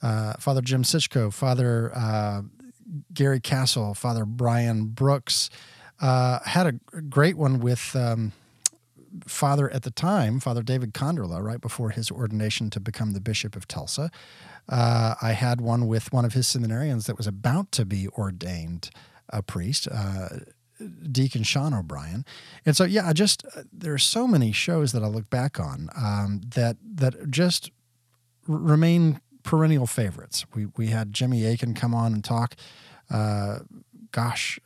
[0.04, 2.44] uh, Father Jim Sichko, Father uh,
[3.14, 5.50] Gary Castle, Father Brian Brooks.
[6.00, 8.32] Uh, had a great one with um,
[9.28, 13.56] Father at the time, Father David Konderla, right before his ordination to become the Bishop
[13.56, 14.12] of Tulsa.
[14.70, 18.92] Uh, I had one with one of his seminarians that was about to be ordained
[19.32, 19.88] a priest,
[21.12, 22.26] Deacon Sean O'Brien.
[22.66, 25.60] And so, yeah, I just uh, there are so many shows that I look back
[25.60, 27.72] on um, that that just
[28.48, 30.46] r- remain perennial favorites.
[30.54, 32.56] We we had Jimmy Akin come on and talk.
[33.10, 33.60] Uh,
[34.12, 34.60] gosh,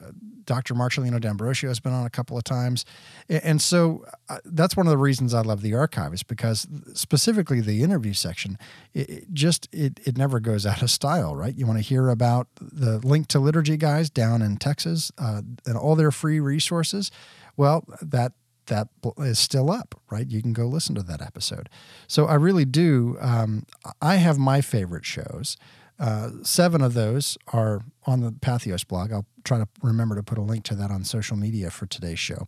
[0.45, 0.73] Dr.
[0.73, 2.85] Marcellino D'Ambrosio has been on a couple of times.
[3.29, 7.61] And so uh, that's one of the reasons I love the archive is because specifically
[7.61, 8.57] the interview section,
[8.93, 11.55] it, it just, it, it never goes out of style, right?
[11.55, 15.77] You want to hear about the link to liturgy guys down in Texas uh, and
[15.77, 17.11] all their free resources.
[17.55, 18.33] Well, that
[18.67, 18.87] that
[19.17, 20.27] is still up, right?
[20.27, 21.69] You can go listen to that episode.
[22.07, 23.17] So I really do.
[23.19, 23.65] Um,
[24.01, 25.57] I have my favorite shows.
[25.99, 29.11] Uh, seven of those are on the Patheos blog.
[29.11, 32.19] I'll try to remember to put a link to that on social media for today's
[32.19, 32.47] show.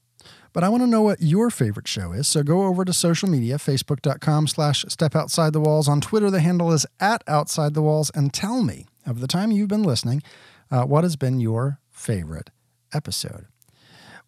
[0.53, 2.27] But I want to know what your favorite show is.
[2.27, 5.87] So go over to social media, facebook.com slash step outside the walls.
[5.87, 8.11] On Twitter, the handle is at outside the walls.
[8.15, 10.23] And tell me, of the time you've been listening,
[10.71, 12.49] uh, what has been your favorite
[12.93, 13.47] episode?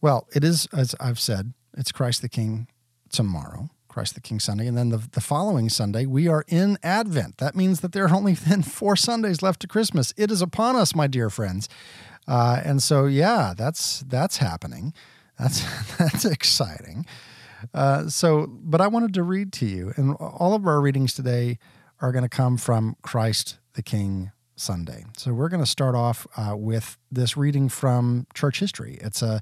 [0.01, 2.67] Well, it is, as I've said, it's Christ the King
[3.09, 3.69] tomorrow.
[3.87, 4.67] Christ the King Sunday.
[4.67, 7.37] And then the, the following Sunday, we are in Advent.
[7.37, 10.13] That means that there are only then four Sundays left to Christmas.
[10.15, 11.67] It is upon us, my dear friends.
[12.27, 14.93] Uh, and so, yeah, that's that's happening.
[15.39, 15.63] That's
[15.97, 17.05] that's exciting.
[17.73, 21.57] Uh, so, but I wanted to read to you, and all of our readings today
[22.01, 25.05] are going to come from Christ the King Sunday.
[25.17, 28.97] So we're going to start off uh, with this reading from church history.
[29.01, 29.41] It's a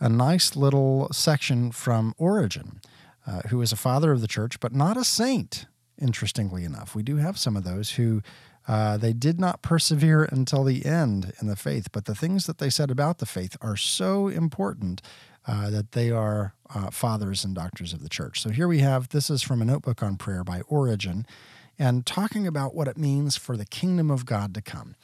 [0.00, 2.80] a nice little section from Origen,
[3.26, 5.66] uh, who is a father of the church, but not a saint.
[6.00, 8.20] Interestingly enough, we do have some of those who
[8.66, 12.58] uh, they did not persevere until the end in the faith, but the things that
[12.58, 15.02] they said about the faith are so important
[15.46, 18.40] uh, that they are uh, fathers and doctors of the church.
[18.40, 21.26] So here we have this is from a notebook on prayer by Origen
[21.78, 24.94] and talking about what it means for the kingdom of God to come.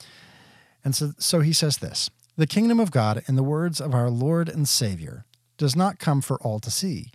[0.84, 4.08] And so, so he says this The kingdom of God, in the words of our
[4.08, 5.24] Lord and Savior,
[5.58, 7.10] does not come for all to see,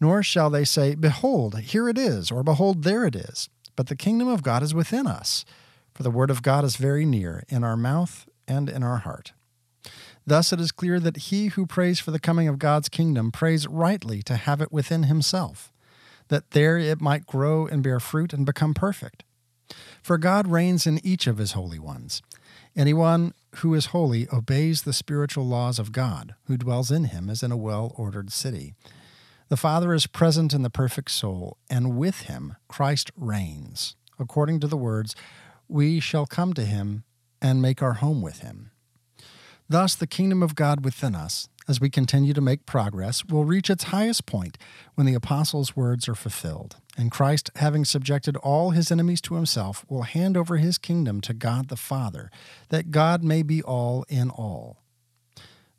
[0.00, 3.48] nor shall they say, Behold, here it is, or Behold, there it is.
[3.74, 5.44] But the kingdom of God is within us,
[5.96, 9.32] for the word of God is very near, in our mouth and in our heart.
[10.26, 13.66] Thus it is clear that he who prays for the coming of God's kingdom prays
[13.66, 15.72] rightly to have it within himself,
[16.28, 19.24] that there it might grow and bear fruit and become perfect.
[20.02, 22.20] For God reigns in each of his holy ones.
[22.76, 27.42] Anyone who is holy obeys the spiritual laws of God, who dwells in him as
[27.42, 28.74] in a well ordered city.
[29.48, 33.96] The Father is present in the perfect soul, and with him Christ reigns.
[34.18, 35.14] According to the words,
[35.68, 37.04] We shall come to him
[37.42, 38.70] and make our home with him.
[39.68, 43.68] Thus, the kingdom of God within us, as we continue to make progress, will reach
[43.68, 44.56] its highest point
[44.94, 46.76] when the apostles' words are fulfilled.
[46.96, 51.34] And Christ, having subjected all his enemies to himself, will hand over his kingdom to
[51.34, 52.30] God the Father,
[52.68, 54.78] that God may be all in all.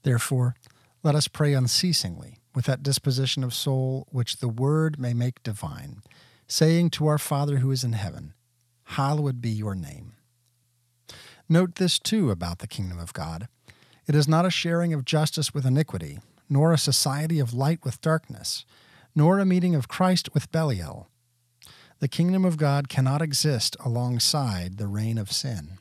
[0.04, 0.56] Therefore,
[1.02, 6.02] let us pray unceasingly, with that disposition of soul which the Word may make divine,
[6.48, 8.34] saying to our Father who is in heaven,
[8.92, 10.14] Hallowed be your name.
[11.50, 13.48] Note this too about the kingdom of God.
[14.08, 16.20] It is not a sharing of justice with iniquity,
[16.50, 18.66] nor a society of light with darkness,
[19.14, 21.10] nor a meeting of Christ with Belial.
[22.00, 25.80] The kingdom of God cannot exist alongside the reign of sin.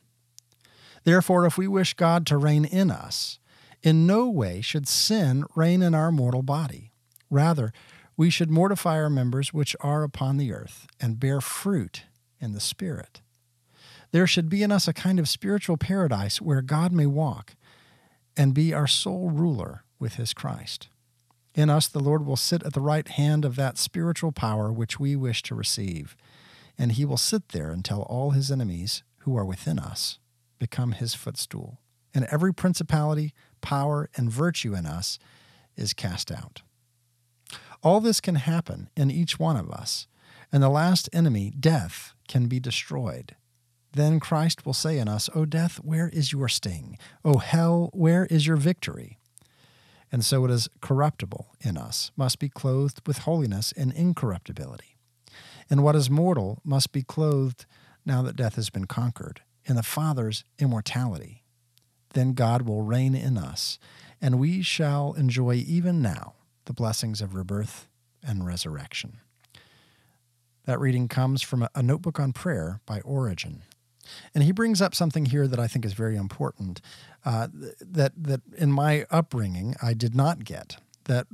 [1.04, 3.38] Therefore, if we wish God to reign in us,
[3.82, 6.90] in no way should sin reign in our mortal body.
[7.30, 7.72] Rather,
[8.16, 12.02] we should mortify our members which are upon the earth, and bear fruit
[12.40, 13.20] in the Spirit.
[14.12, 17.56] There should be in us a kind of spiritual paradise where God may walk
[18.36, 20.88] and be our sole ruler with his Christ.
[21.54, 25.00] In us, the Lord will sit at the right hand of that spiritual power which
[25.00, 26.16] we wish to receive,
[26.78, 30.18] and he will sit there until all his enemies who are within us
[30.58, 31.80] become his footstool,
[32.14, 35.18] and every principality, power, and virtue in us
[35.76, 36.62] is cast out.
[37.82, 40.06] All this can happen in each one of us,
[40.52, 43.36] and the last enemy, death, can be destroyed.
[43.92, 46.98] Then Christ will say in us, O death, where is your sting?
[47.24, 49.18] O hell, where is your victory?
[50.12, 54.96] And so it is corruptible in us, must be clothed with holiness and incorruptibility.
[55.68, 57.66] And what is mortal must be clothed,
[58.04, 61.42] now that death has been conquered, in the Father's immortality.
[62.10, 63.78] Then God will reign in us,
[64.20, 66.34] and we shall enjoy even now
[66.66, 67.88] the blessings of rebirth
[68.22, 69.18] and resurrection.
[70.66, 73.62] That reading comes from a notebook on prayer by Origen.
[74.34, 76.80] And he brings up something here that I think is very important
[77.24, 77.48] uh,
[77.80, 80.76] that, that in my upbringing I did not get.
[81.04, 81.26] That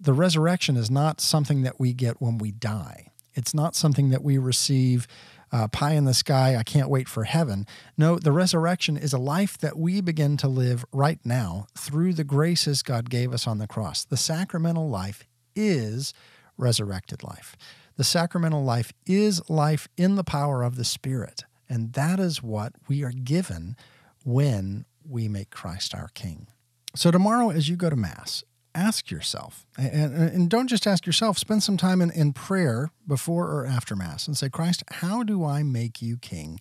[0.00, 4.22] the resurrection is not something that we get when we die, it's not something that
[4.22, 5.06] we receive.
[5.52, 7.64] Uh, pie in the sky, I can't wait for heaven.
[7.96, 12.24] No, the resurrection is a life that we begin to live right now through the
[12.24, 14.04] graces God gave us on the cross.
[14.04, 16.12] The sacramental life is
[16.58, 17.56] resurrected life.
[17.96, 21.44] The sacramental life is life in the power of the Spirit.
[21.68, 23.76] And that is what we are given
[24.24, 26.48] when we make Christ our King.
[26.96, 31.38] So, tomorrow, as you go to Mass, ask yourself, and, and don't just ask yourself,
[31.38, 35.44] spend some time in, in prayer before or after Mass and say, Christ, how do
[35.44, 36.60] I make you King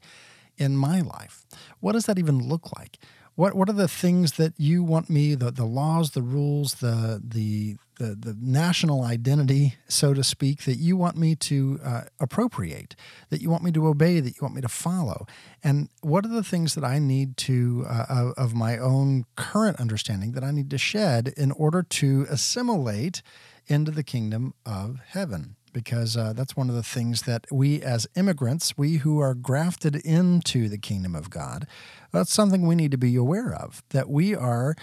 [0.57, 1.45] in my life?
[1.79, 2.99] What does that even look like?
[3.35, 7.19] What what are the things that you want me the the laws, the rules, the
[7.23, 12.95] the the, the national identity, so to speak, that you want me to uh, appropriate,
[13.29, 15.25] that you want me to obey, that you want me to follow,
[15.63, 20.33] and what are the things that I need to uh, of my own current understanding
[20.33, 23.21] that I need to shed in order to assimilate
[23.67, 28.05] into the kingdom of heaven because uh, that's one of the things that we as
[28.15, 31.65] immigrants, we who are grafted into the kingdom of God,
[32.11, 34.75] that's something we need to be aware of that we are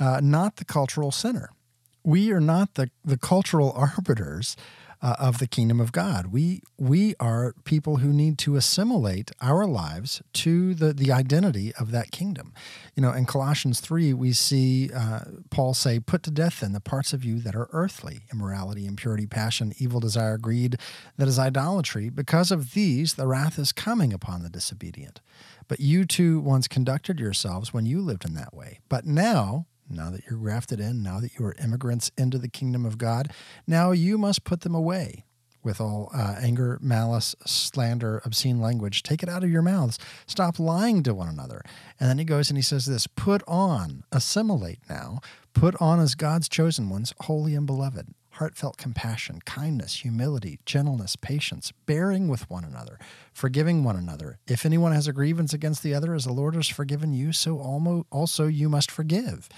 [0.00, 1.50] uh, not the cultural center.
[2.08, 4.56] We are not the, the cultural arbiters
[5.02, 6.28] uh, of the kingdom of God.
[6.28, 11.90] We we are people who need to assimilate our lives to the the identity of
[11.90, 12.54] that kingdom.
[12.96, 16.80] You know, in Colossians three, we see uh, Paul say, "Put to death then the
[16.80, 20.78] parts of you that are earthly: immorality, impurity, passion, evil desire, greed,
[21.18, 22.08] that is idolatry.
[22.08, 25.20] Because of these, the wrath is coming upon the disobedient.
[25.68, 28.80] But you too once conducted yourselves when you lived in that way.
[28.88, 32.84] But now." Now that you're grafted in, now that you are immigrants into the kingdom
[32.84, 33.32] of God,
[33.66, 35.24] now you must put them away
[35.62, 39.02] with all uh, anger, malice, slander, obscene language.
[39.02, 39.98] Take it out of your mouths.
[40.26, 41.62] Stop lying to one another.
[41.98, 45.20] And then he goes and he says this put on, assimilate now,
[45.52, 48.08] put on as God's chosen ones, holy and beloved.
[48.32, 52.96] Heartfelt compassion, kindness, humility, gentleness, patience, bearing with one another,
[53.32, 54.38] forgiving one another.
[54.46, 57.58] If anyone has a grievance against the other, as the Lord has forgiven you, so
[58.10, 59.48] also you must forgive.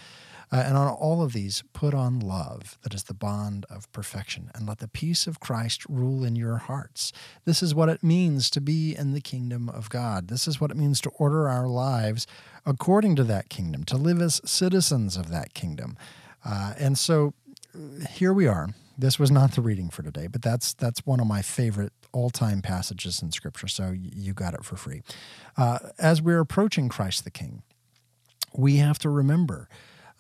[0.52, 4.50] Uh, and on all of these, put on love, that is the bond of perfection,
[4.54, 7.12] and let the peace of Christ rule in your hearts.
[7.44, 10.26] This is what it means to be in the kingdom of God.
[10.26, 12.26] This is what it means to order our lives
[12.66, 15.96] according to that kingdom, to live as citizens of that kingdom.
[16.44, 17.32] Uh, and so
[17.74, 18.70] uh, here we are.
[18.98, 22.60] This was not the reading for today, but that's that's one of my favorite all-time
[22.60, 23.68] passages in Scripture.
[23.68, 25.02] So you got it for free.
[25.56, 27.62] Uh, as we're approaching Christ the King,
[28.52, 29.68] we have to remember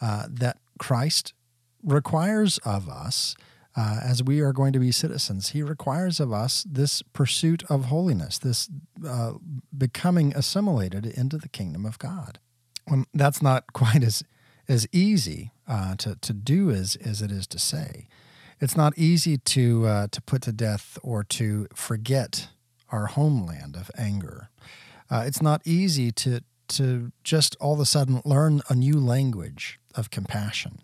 [0.00, 1.34] uh, that Christ
[1.82, 3.34] requires of us.
[3.76, 7.84] Uh, as we are going to be citizens, he requires of us this pursuit of
[7.84, 8.68] holiness, this
[9.06, 9.34] uh,
[9.76, 12.40] becoming assimilated into the kingdom of God.
[12.86, 14.24] When that's not quite as
[14.68, 18.08] as easy uh, to to do as as it is to say.
[18.60, 22.48] It's not easy to uh, to put to death or to forget
[22.90, 24.50] our homeland of anger.
[25.10, 29.78] Uh, it's not easy to to just all of a sudden learn a new language
[29.94, 30.80] of compassion.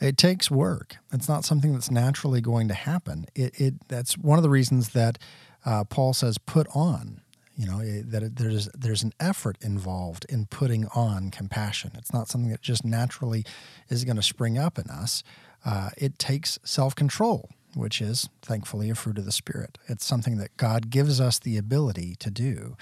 [0.00, 0.96] It takes work.
[1.12, 3.26] It's not something that's naturally going to happen.
[3.34, 5.18] It, it that's one of the reasons that
[5.64, 7.22] uh, Paul says put on.
[7.56, 11.92] You know it, that it, there's there's an effort involved in putting on compassion.
[11.96, 13.44] It's not something that just naturally
[13.88, 15.22] is going to spring up in us.
[15.64, 19.78] Uh, it takes self control, which is thankfully a fruit of the spirit.
[19.88, 22.76] It's something that God gives us the ability to do.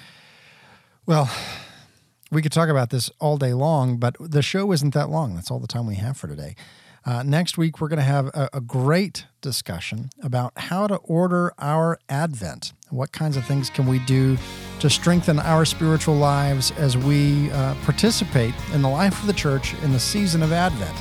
[1.07, 1.30] Well,
[2.35, 5.35] we could talk about this all day long, but the show isn't that long.
[5.35, 6.57] That's all the time we have for today.
[7.07, 11.53] Uh, next week, we're going to have a, a, great discussion about how to order
[11.59, 12.72] our Advent.
[12.89, 14.39] What kinds of things can we do
[14.80, 19.74] to strengthen our spiritual lives as we uh, participate in the life of the church
[19.82, 20.97] in the season of Advent?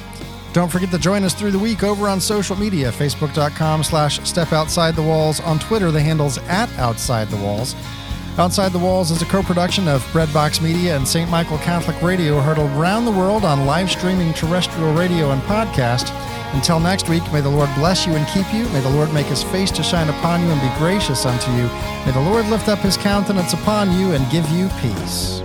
[0.52, 4.52] Don't forget to join us through the week over on social media, facebook.com slash step
[4.52, 5.40] outside the walls.
[5.40, 7.76] On Twitter, the handle's at outside the walls.
[8.40, 11.30] Outside the Walls is a co production of Breadbox Media and St.
[11.30, 16.12] Michael Catholic Radio, heard around the world on live streaming terrestrial radio and podcast.
[16.56, 18.68] Until next week, may the Lord bless you and keep you.
[18.70, 21.68] May the Lord make his face to shine upon you and be gracious unto you.
[22.08, 25.44] May the Lord lift up his countenance upon you and give you peace.